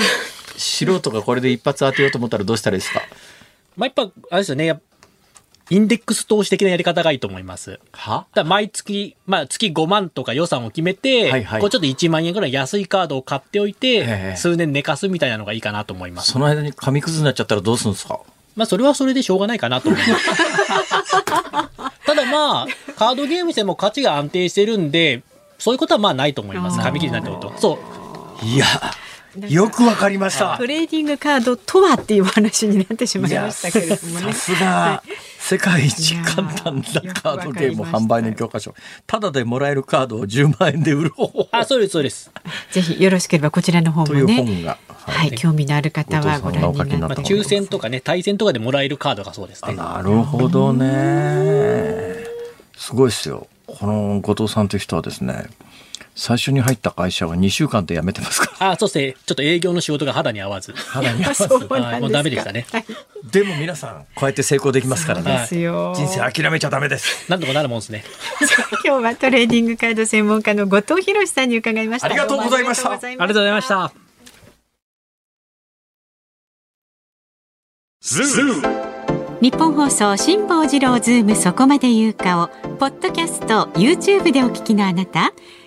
[0.58, 3.02] 素人がこれで一発当てようと思ったらどうしたらいいですか？
[3.76, 4.66] まあ、やっぱ、あれですよね。
[4.66, 4.84] やっぱ
[5.72, 7.80] インデックス投資的なやり方がいいと思います。
[7.92, 8.26] は？
[8.36, 16.32] だ毎月、まあ月5万とか予算を決めて、はいはいこうちょっと1万円ぐらい安いカードを買っておいて、ええ数年寝かすみたいなのがいいかなと思います。
[16.32, 18.20] その間に紙くずになっちゃったらどうするんですか？
[18.56, 21.26] まあそれはそれでしょうがないかなと思います。
[22.06, 25.24] ただまあ、カードゲームしても価値が安定してるんで、
[25.58, 26.80] そういうことはまあないと思います。
[26.80, 27.54] 紙切りになってると。
[27.58, 27.80] そ
[28.42, 28.46] う。
[28.46, 28.66] いや
[29.50, 30.58] よくわかりました。
[30.58, 34.34] トレーディングカードとはっていう話になってしまいましたけれどもね。
[34.34, 35.04] さすが。
[35.40, 38.74] 世界一簡単なカードゲーム販売の教科書。
[39.06, 41.48] ただでもらえるカードを10万円で売る方法。
[41.52, 42.32] あ、そうです、そうです。
[42.72, 44.38] ぜひよろしければこちらの方もというね。
[44.38, 47.22] 本が、はい、興味のある方はご覧になって。
[47.22, 49.76] 抽選とかね、対戦とかでもらえるカードがそうですあね。
[49.76, 52.16] なるほどね。
[52.76, 53.48] すごいですよ。
[53.68, 55.46] この後藤さんという人はですね
[56.16, 58.72] 最初に入った会社は2週間で辞めてますから。
[58.72, 59.16] あ、そうですね。
[59.26, 60.72] ちょっと営業の仕事が肌に合わず。
[60.72, 61.48] 肌に合わず。
[62.02, 62.66] もうダメでしたね。
[62.72, 62.86] はい。
[63.32, 65.94] でも皆さんこうやって成功できますからそうでねすよ。
[65.96, 67.30] 人生諦めちゃダメです。
[67.30, 68.06] なんとかなるもんですね。
[68.86, 72.08] 今日はトレーディングカード専門家の後藤博さんに伺いました。
[72.08, 72.92] ありがとうございました。
[72.92, 73.92] ありがとうございました。
[79.42, 82.48] ニッポン放送辛坊治郎ズームそこまで言うかを
[82.78, 85.34] ポッドキャスト YouTube でお聞きのあなた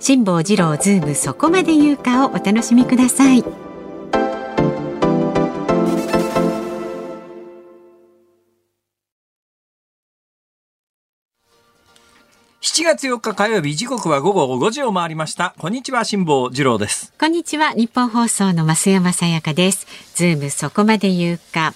[0.00, 3.44] 辛坊治郎ズームそこまで言うかをお楽しみください。
[12.60, 19.86] 7月4日火曜日時刻は午後5時を回りましたこんにちは辛坊治郎ですこんにちはニッポン放送の増山さやかです。
[20.14, 21.74] ズームそこまで言うか。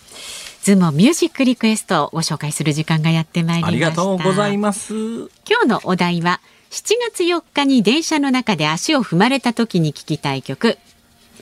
[0.62, 3.68] ズームをミュージックリクエストをご紹介する時間がやってまいりました。
[3.68, 6.40] ありがとうございます今日のお題は
[6.72, 10.78] 7月4日に電車の中で足を踏まれた時に聞きたい曲。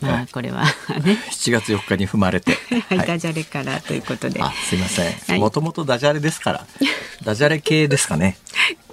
[0.01, 0.65] まあこれは
[1.05, 1.19] ね。
[1.31, 2.59] 7月4日に踏まれて。
[2.69, 4.43] はい、はいダジャレからということで。
[4.43, 5.39] あ、すいませはい。
[5.39, 5.41] ん。
[5.41, 6.67] もともとダジャレですから。
[7.23, 8.39] ダジャレ系ですかね。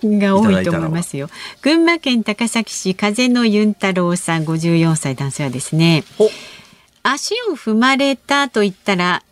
[0.04, 1.28] が多いと思いますよ。
[1.64, 6.30] 群馬県高崎市風のゆん太郎さん54歳男性はですねほ。
[7.02, 9.24] 足を踏まれたと言ったら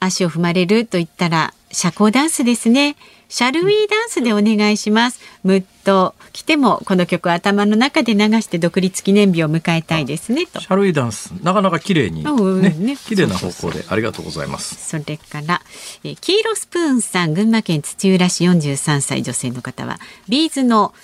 [0.00, 2.96] 足を踏まれると言ったら社交ダンスですね
[3.28, 11.30] シャルウィーダンスでお願いしますムッと来てもこの曲を頭の中で流して独立記念日を迎えたいですねとシャルイダンス。
[11.42, 12.22] なかなか綺麗に。
[12.24, 12.96] うんねね。
[12.96, 13.84] 綺麗な方向で。
[13.88, 14.88] ありがとうございます。
[14.88, 15.62] それから、
[16.04, 19.98] えー黄色スプーンさん群馬県土浦市43歳女性の方は
[20.28, 20.94] ビーズの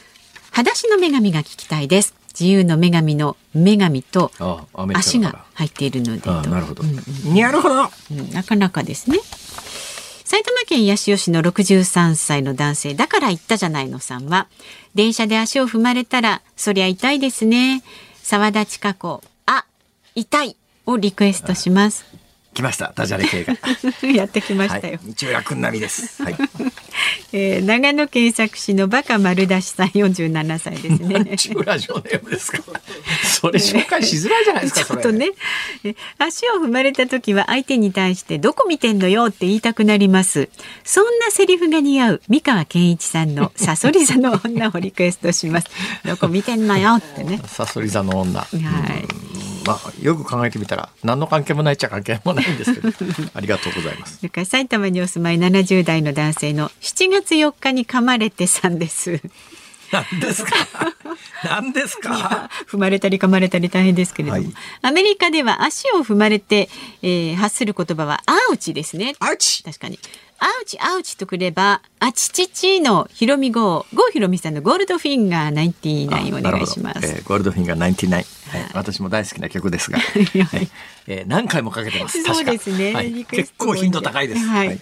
[0.51, 4.31] 裸足の女神が聞きたいです自由の女神の女神と
[4.95, 6.83] 足が入っているのでなるほど。
[6.83, 7.91] うんなるほど。
[8.11, 9.19] うんなかなかですね
[10.33, 14.49] 埼玉県八潮市の63歳の男性だから言ったじゃないのさんは
[14.95, 17.83] 電車で足を踏まれたらそりゃ痛いですね。
[18.23, 19.67] 沢田千佳子あ
[20.15, 20.57] 痛い
[20.87, 22.07] をリクエストします。
[22.55, 22.93] 来ました。
[22.95, 23.55] ダジャレ系が。
[24.13, 24.99] やってきましはいたよ、。
[25.09, 26.23] 内村くん並みです。
[26.23, 26.37] はい。
[27.33, 32.59] えー長野県佐久市のバカ丸出しさん47歳ですね 内村ジョネームですか。
[33.25, 34.85] それ紹介しづらいじゃないですか。
[34.85, 35.31] ちょっとね
[35.85, 40.49] え足を踏まれた時は相手に対してどこ見てんのよって言いたくなります
[40.85, 45.69] そんなセリフが似合う三河健一さんのサソリ座の女をリクエストします
[46.05, 48.41] どこ見てんのよってねサソリ座の女。
[48.41, 49.33] はい
[49.67, 52.89] まあ、よく考えてみたら、何の関係もないっちゃ関係もないんですけど。
[53.35, 54.17] ありがとうございます。
[54.19, 59.21] それから埼玉にお住まい70代の男性の7月4日に噛まれてさんです
[59.93, 60.51] 何ですか？
[61.45, 62.49] 何ですか？
[62.67, 66.69] 踏まれたり噛まれたり大変ですけれども、はいアメリカでは足を踏まれて、
[67.03, 69.63] えー発する言葉はアウチですねあち。
[69.63, 69.99] 確かに。
[70.43, 77.07] アウチアウチとくれば、あちちちのひろみ号、郷ひろみさんのゴールドフィンガー99お願いします。
[77.07, 78.25] えーゴールドフィンガー99、はい。
[78.75, 80.69] 私も大好きな曲ですが、 はい。
[81.07, 82.21] えー何回もかけてます。
[82.25, 82.93] そうですね。
[82.93, 83.25] はい。
[83.25, 84.45] 結構頻度高いです。
[84.45, 84.81] はい。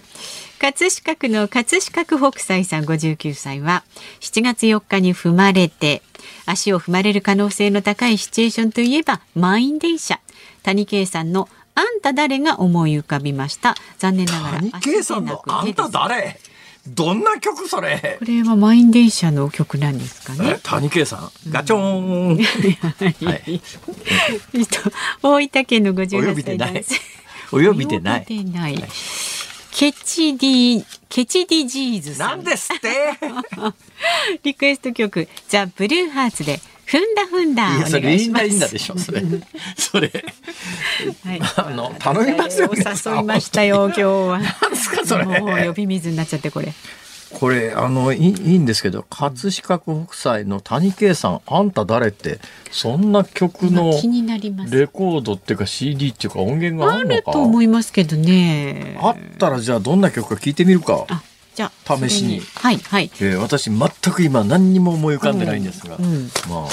[0.59, 3.83] 葛飾区の葛飾区北斎さん59歳は
[4.19, 6.03] 7月4日に踏まれて
[6.45, 10.19] 足を踏まれる可能性の高いシチュエーションといえば満員電車。
[10.63, 11.49] 谷圭さんの
[11.81, 13.75] あんた誰が思い浮かびました？
[13.97, 16.39] 残念ながら谷圭さんのあんた誰？
[16.87, 18.17] どんな曲それ？
[18.19, 20.57] これは満員電車の曲なんですかね。
[20.57, 21.31] え谷圭さん。
[21.49, 23.61] ガチョーン、はい、
[24.53, 24.77] えっと
[25.23, 26.95] 大分県のお呼58びでない歳男性。
[27.51, 28.21] お呼びでない。
[28.21, 28.83] お呼びでない。
[29.73, 32.89] ケチディケチディジーズさなんんですって。
[34.43, 39.21] リクエスト曲ザブルーハーツでふんだふんだいやそれリンダリンダでしょそれ。
[39.77, 40.11] それ。
[41.23, 41.41] はい。
[41.55, 44.39] あの頼みますよお誘いましたよ今日は。
[44.39, 45.25] なんですかそれ。
[45.25, 46.73] もう呼び水になっちゃってこれ。
[47.33, 52.39] これあのいいいいんですけど葛飾区北斎の谷圭さんあんた誰って
[52.71, 53.91] そんな曲の
[54.69, 57.15] レコードっていうか CD っていうか音源がああるのか？
[57.15, 58.97] ると思いますけどね。
[59.01, 61.23] あったらじゃあどんな曲か聞いてみるか、あ
[61.55, 62.41] じゃあ試しに。
[62.55, 63.11] はいはい。
[63.15, 66.67] えー私全く今何にも思い浮かんでないんですが、うんまああの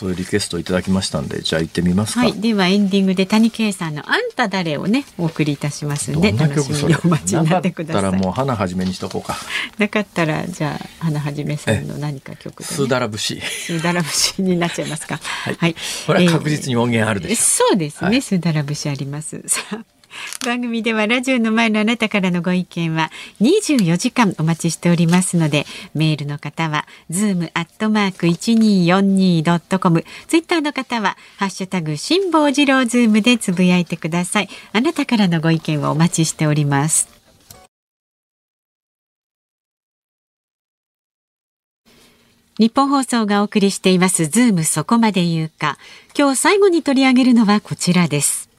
[0.00, 8.02] そういうリクエストをいただきましたんでじゃあ行ってみますか、はい、ではエンディングで谷圭さんの「あんた誰?」をねお送りいたしますんで楽しみにお待ちになってください。
[8.02, 9.36] なかったらもう花はじめにしとこうか。
[9.76, 13.40] なかったらじゃあハナ肇さんの何か曲で、スーね、ダラ節。
[13.40, 15.20] スーダラ節になっちゃいますか。
[15.60, 15.76] はい、
[16.06, 18.22] これは確実に音源あるでえーしょそうですね、はい。
[18.22, 19.42] スーダラ節あります。
[19.48, 19.84] さあ
[20.44, 34.48] 番組ではラジオの前のあなたからのご意見は24時間お待ちしておりますのでメールの方は zoom アットマーク 1242.com ツイッターの方はハッシュタグ辛坊治郎ズームでつぶやいてください。
[34.72, 37.08] あなたからのご意見をお待ちしております。
[42.58, 45.78] ニッポン放送がお送りしていますズームそこまで言うか。
[46.18, 48.49] 今日最後に取り上げるのはこちらです。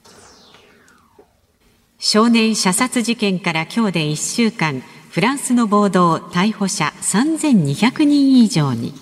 [2.04, 8.92] 少年射殺事件から今日で1週間フランスの暴動逮捕者3200人以上に。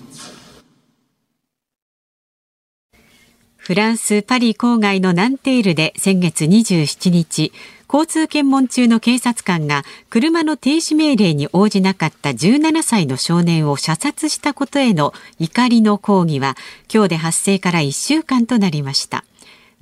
[3.57, 7.51] フランス・パリ郊外のナンテールで先月27日
[7.91, 16.55] 交通検問中の警察官が車の停止命令に応じなかった17歳の少年を射殺したことへの怒りの抗議は
[16.93, 19.25] 今日で発生から1週間となりました。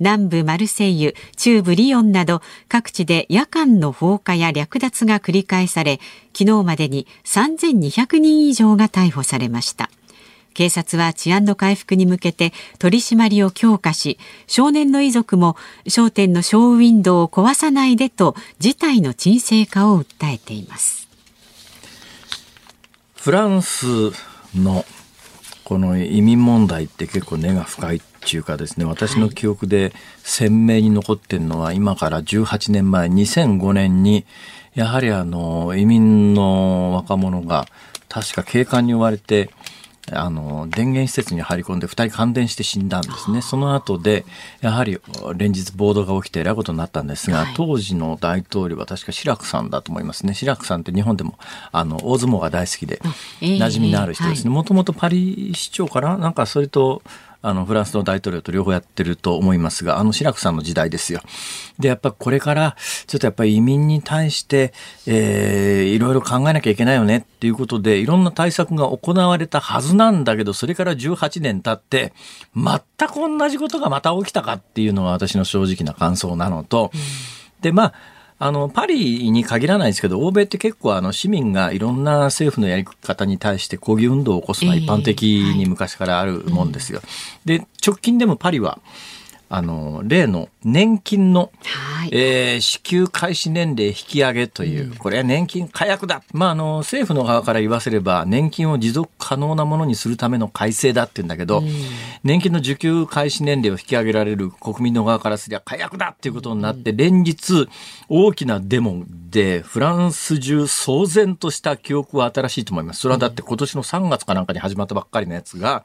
[0.00, 6.00] 南部マルセイユ、中部リヨンなど各地で夜間の放火や略奪が繰り返され、
[6.36, 9.90] 昨日までに3200人以上が逮捕されました。
[10.52, 21.08] 警察は治安の回復に向けて取り締まりを強化し、少年の遺族も商店のショーウィンドウを壊さないでと事態の沈静化を訴えています。
[23.16, 23.86] フランス
[24.54, 24.84] の
[25.62, 28.84] この移民問題って結構根が深いっっていうかですね。
[28.84, 29.92] 私の記憶で
[30.22, 34.26] 鮮明に残ってるのは今から18年前2005年に
[34.74, 37.66] やはりあの移民の若者が
[38.08, 39.50] 確か警官に追われて
[40.12, 43.42] あの、電源施設に入り込んで2人感電して死んだんですね。
[43.42, 44.24] その後で、
[44.60, 44.98] やはり
[45.36, 50.34] 連日暴動が起きてえらいことになったんですが、はい、当時の大統領は確か志らくさんだと思いますね。
[50.34, 51.38] 志らくさんって日本でも、
[51.70, 53.00] あの、大相撲が大好きで、
[53.40, 54.50] 馴染みのある人ですね。
[54.50, 56.16] もともとパリ市長かな？
[56.16, 57.02] なんかそれと、
[57.42, 61.20] あの、フランスの大統領と両方やってると思いますが、あの、ラクさんの時代ですよ。
[61.78, 62.76] で、やっぱこれから、
[63.06, 64.74] ちょっとやっぱり移民に対して、
[65.06, 72.12] えー、いろいろ考えなきゃいけないよねっていうことで、いろんな対策が行われたはずなんだけど、それから18年経って、
[72.54, 76.90] 全く同じことがまた起きたかっていうのが私の正直な感想なのと、
[77.62, 77.94] で、まあ、
[78.42, 87.02] あの、パリに限らないですけど、欧米って結構あの市民がいろんな政府のやり方に対して抗議運動を起こすのは一般的に昔からあるもんですよ。
[87.44, 88.80] で、直近でもパリは、
[89.52, 96.22] あの、例の年金の、はい、えー、支給開始年齢引き上げという、これは年金火薬だ。
[96.32, 101.68] まあ、あの、政府の側から言わせれば、年金を持続可能なものにするための改正だって言うんだけど、うん、
[102.22, 107.68] 年金の受給開始年齢を引き上げられる国民の側からすりゃ火薬だっていうことになって、連日
[108.08, 113.00] 大きなデモで、フランス中騒然とした記憶は新しいと思います。
[113.00, 115.82] それはだって今年の3月かなんかに始まったばっかりのやつが、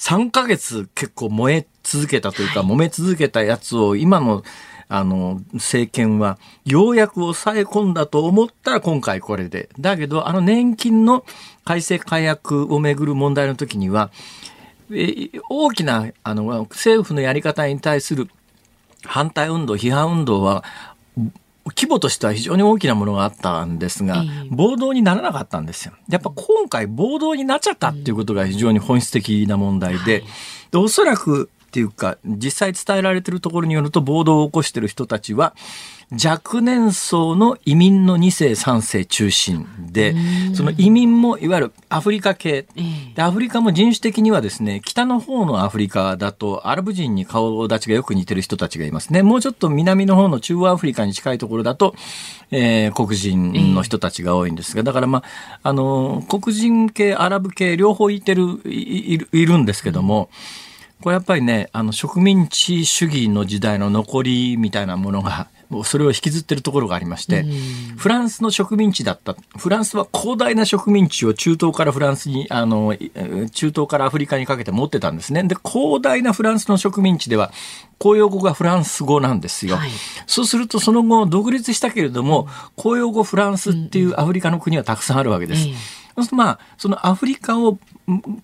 [0.00, 4.44] 3ヶ月結構燃え続けたというか、揉め続けたやつを今の
[4.92, 9.68] あの、政権はようやく抑え込んだと思ったら今回これで。
[9.78, 11.24] だけど、あの年金の
[11.64, 14.10] 改正改悪をめぐる問題の時には、
[14.92, 18.28] え大きなあの政府のやり方に対する
[19.04, 20.64] 反対運動、批判運動は
[21.66, 25.92] 規模としては非常に大きなものがあったんですが、暴動にならなかったんですよ。
[26.08, 30.24] やっぱ今回暴動になっちゃったっていうことが非常に本質的な問題で、
[30.72, 35.54] でおそらくっていうか、実際伝えられてるところによると暴動を起こしてる人たちは、
[36.12, 40.16] 若年層の移民の2世3世中心で
[40.54, 42.66] その移民もいわゆるアフリカ系。
[43.14, 49.22] でアフリカも人種的にはですね北の方のアフリカだとアラブ人に顔立ちがよく似てる人たちがいますね。
[49.22, 51.94] もうちょっと南の方の中央アフリカに近いところだと、
[52.50, 55.22] えー、黒人の人たちが多いんですがだからま
[55.62, 60.28] ああの黒人系アラブ系両方いてるいるんですけども、
[61.00, 65.48] これやっぱりねあの植民地主義の時代の残りみたいなものが
[65.84, 67.44] それを引きずってるところがありまして、
[67.96, 69.36] フランスの植民地だった。
[69.56, 72.96] フランスは広大な植民地を中東からフランスに、あの、
[73.52, 75.44] 中東からアフリカにかけて持ってたんですね。
[75.44, 77.52] で、広大なフランスの植民地では、
[77.98, 79.76] 公用語がフランス語なんですよ。
[79.76, 79.90] はい、
[80.26, 85.68] そうするとその後独立したけれども、公用語フランスっていうアフリカの国はたくさんあるわけです。
[85.68, 85.74] うん
[86.16, 87.78] そうするとまあ、そのアフリカを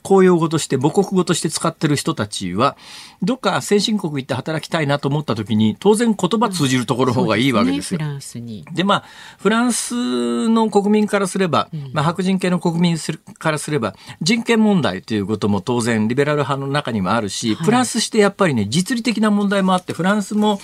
[0.03, 2.77] 公用語として母国語として使ってる人たちは
[3.23, 8.01] どっか先進国行って働きたいなと思った時に当然言葉通じるところ方がいいわけですよ。
[8.01, 8.65] うん、すね、フランスに。
[8.73, 9.05] でまあ
[9.39, 12.97] フランスの国民からすれば、うん、まあ、白人系の国民
[13.39, 20.61] からすれば人権問題ということも当然リベラル派の中にもあるし、はい、プラスしてやっぱりね実利的な問題もあってフランスも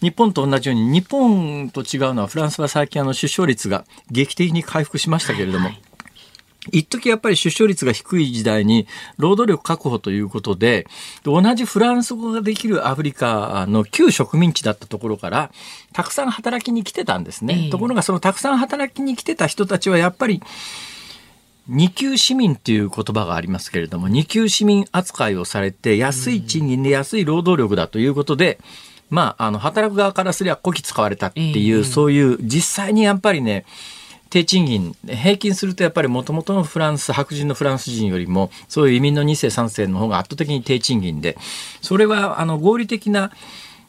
[0.00, 5.87] 日本と同じように日本と違うのはフランスは最近あの出生率が劇的に回復しましたけれども、はいはい
[6.72, 10.86] 一時やっぱり出生率が低い時代に労働力確保ということで、
[11.24, 15.50] 同じフランス語ができるアフリカの旧植民地だったところから、
[15.92, 17.64] たくさん働きに来てたんですね。
[17.66, 20.42] えー、ところがそのたくさん働きに来てた人たちはやっぱり、
[21.68, 28.58] 二級市民っていう言葉がありますけれども、二級市民扱いをされて、安い賃金で安い労働力だということで、
[29.10, 33.66] まあ、あの、働く側からすればこき使われたっていう、えー、そういう、実際にやっぱりね、
[34.30, 41.36] 低賃金平均するとやっぱりもともとのフランス白人のフランス人よりもそういう移民の2世3世の方が圧倒的に低賃金で
[41.80, 43.32] それはあの合理的な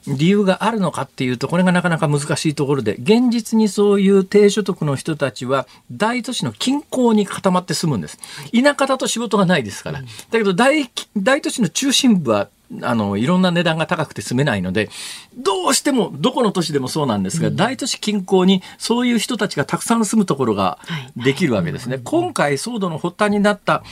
[0.08, 8.18] 理由があるのかっていうとこれがなかなか難しいところで現実にそういう低所得の人たちは大都市の近郊に固まって住むんです。
[8.54, 10.90] 田舎だと仕事がないですからだけど大
[11.42, 12.50] 都市の中心部は
[12.84, 14.90] あの、いろんな値段が高くて住めないので、
[15.36, 20.78] どうしても、どこの都市でもそうなんですが、うん、大都市近郊にそういう人たちがたくさん住むところが
[21.16, 21.96] できるわけですね。
[21.96, 23.84] はい、今回、騒動の発端になった、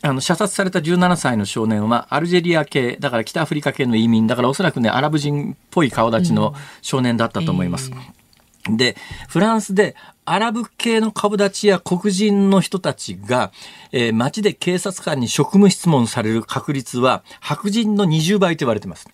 [0.00, 7.90] あの、射殺された17歳の少年は、アルジェリア系、だから北アフリカ系の移民、だからおそらくね、アラブ人っぽい顔立ちの少年だったと思います。
[7.90, 8.76] うんえー。
[8.76, 8.96] で、
[9.28, 9.96] フランスで
[10.32, 13.52] アラブ系の株立ちや黒人の人たちが、
[13.92, 19.06] えー、街で警察官に職務質問される確率は白人の20倍と言われてます。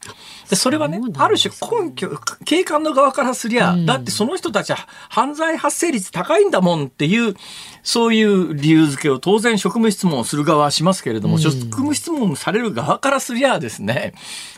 [0.49, 1.53] でそれはね、ある種
[1.87, 2.09] 根拠、
[2.45, 7.35] 警官の側からすりゃ、うん、だってその人たちは犯罪発生率高いんだもんっていう、
[7.83, 14.15] そういう理由付けを当然職務質問をする側はしますけれども、うん、職務質問される側からすりゃですね、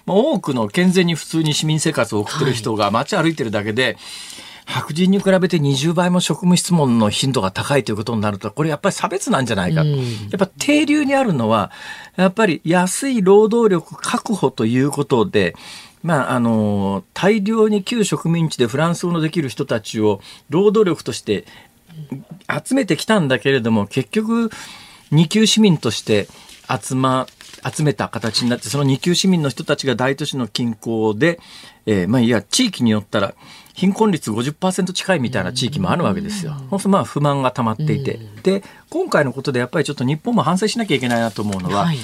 [0.06, 3.96] 多くの健全に普通に市民生活を送ってる人が街歩いてるだけで、はい
[4.66, 9.82] 白人に比べて20倍も職務質問の頻度が高いということになると、これやっぱり差別なんじゃないか。
[9.82, 10.02] うん、や
[10.36, 11.70] っぱ定流にあるのは、
[12.16, 15.54] やっぱり安い労働力確保ということで、
[16.02, 21.44] まあ、あの、大量に旧植民地でフランス語のできる人たちを労働力として
[22.64, 24.50] 集めてきたんだけれども、結局、
[25.10, 26.28] 二級市民として
[26.68, 27.26] 集ま、
[27.70, 31.40] 集めた形になって、その二級市民の人たちが大都市の近郊で、
[31.84, 33.34] えー、まあ、いや、地域によったら、
[33.80, 36.52] 貧困率50%近いみたいな地域もあるわけですよ。
[36.90, 38.20] まあ不満が溜まっていて。
[38.42, 41.96] で、今回のことでやっぱりちょっと日本も反省しなきゃいけないなと思うのは、はい、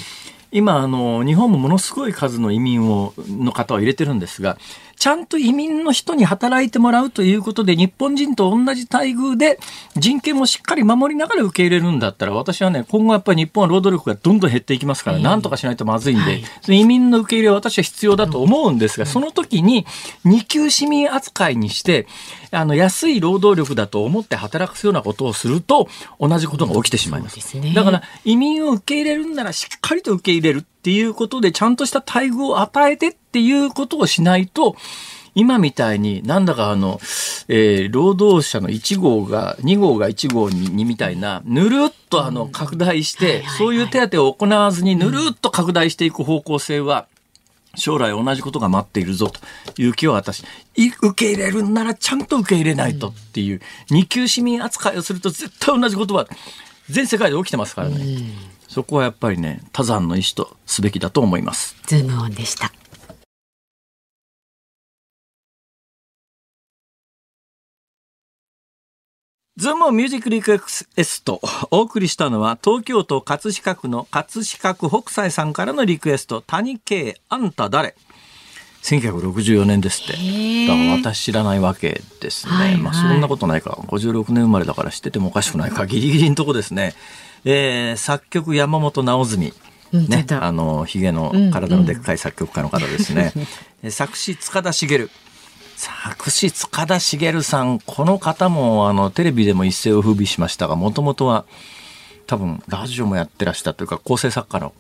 [0.52, 4.56] 今あの日本もものすごい数の移民をの方を入れてるんですが
[4.96, 9.58] ちゃんと移民の人に働いてもらうということで日本人と同じ待遇で
[9.94, 16.44] 人権もしっかり守りながら受け入れるんだったら私はね今後やっぱり日本は労働力がどんどん減っていきますからなんとかしないとまずいんで、はい、
[16.80, 19.86] 移民の受け入れは私は必要だと思うんですが、その時に
[20.24, 22.06] 二級市民扱いにして
[22.50, 25.88] あの安い労働力だと思って働くようなことをすると
[26.18, 27.36] 同じことが起きてしまいます。
[27.74, 34.76] だから移民を受け入れるんならしっかりと受け入れるっていうことでちゃんとした待遇を与えてっていうことをしないと
[35.34, 37.00] 今みたいになんだかあの、
[37.48, 47.08] えー、労働者の1号が2号が1号にみたいなぬるっとあの拡大して、そういう手当を行わずにぬるっと拡大していく方向性は、
[47.74, 49.30] 将来同じことが待っているぞ
[49.74, 50.44] という気は私、
[50.76, 53.60] 受け入れるんならちゃんと受け入れないとっていう、
[53.90, 56.26] 二級市民扱いをすると絶対同じことは
[56.88, 58.30] 全世界で起きてますからね。
[58.68, 61.76] そこはやっぱりね、多山の意思とすべきだと思います。
[61.86, 62.72] ズームオンでした。
[69.56, 70.60] ズームミュージックリク
[70.96, 71.40] エスト。
[71.70, 77.96] お送りしたのは、東京都葛飾区の葛飾区北斎さんからのリクエスト、谷啓、あんた誰？
[78.86, 80.12] 1964年ですって。
[80.12, 82.52] だから私知らないわけですね。
[82.52, 83.78] はいはい、まあそんなことないか。
[83.88, 85.86] 56年生まれだから知っててもおかしくないか。
[85.86, 86.94] ギリギリのとこですね。
[87.44, 89.52] えー、作曲山本直純。
[89.92, 93.32] ね、あの、ヒゲの体のでっかい作曲家の方ですね。
[93.34, 93.46] うん
[93.84, 95.08] うん、作詞塚田茂。
[95.76, 101.44] 作詞塚田茂さん、この方もあのテレビでも一世を風靡しましたが、もともとは
[102.26, 104.72] 多分ラジオもやってらしたというか構成作家の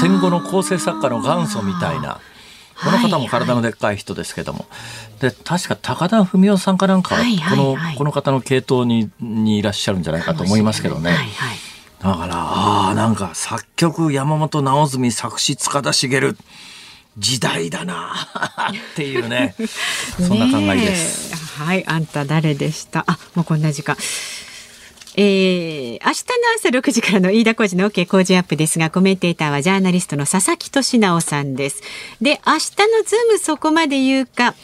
[0.00, 2.20] 戦後の構成作家の元祖みたいな。
[2.84, 7.16] この方も体のでっかい人ですけども、はいはい、で確か高田文夫さんかなんか、
[7.50, 11.10] このこの方の系統ににいらっしゃるんじゃないかと思いますけどね。
[11.10, 11.28] はいはい、
[12.02, 16.34] だからああなんか作曲山本直純作詞塚田茂
[17.18, 18.14] 時代だな
[18.72, 19.54] っていうね。
[20.18, 21.34] そんな考えです。
[21.62, 23.04] はいあんた誰でした？
[23.06, 23.96] あもうこんな時間。
[25.16, 26.12] えー、明日の
[26.56, 31.82] 朝6時からの飯田浩司の OK 工事アップですが、コメンテーターはジャーナリストの佐々木俊尚さんです。
[32.20, 34.54] で、明日のズームそこまで言うか、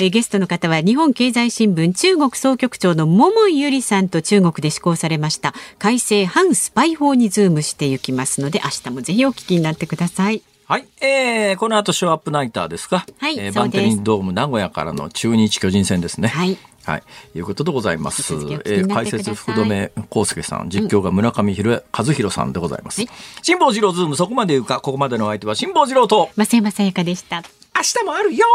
[0.00, 10.42] えゲストの方は日本経済新聞中国総局長の桃井裕理さんと中国で施行されました改正反スパイ法にズームしていきますので明日もぜひお聞きになってください。
[10.66, 10.84] はい。
[11.00, 13.06] えー、この後、ショーアップナイターですか？
[13.18, 13.38] はい。
[13.38, 16.28] えー、バンテリンドーム名古屋からの中日巨人戦ですね。
[16.28, 16.58] はい。
[16.88, 17.02] はい。
[17.34, 18.32] いうことでございます。
[18.32, 23.02] えー、解説福留康介さん、実況が村上弘和弘さんでございます。
[23.02, 23.10] はい、
[23.42, 27.42] 辛坊治郎ズーム、そこまで言うか、ここまでの相手は辛坊治郎と、増山さやかでした。
[27.76, 28.46] 明日もあるよ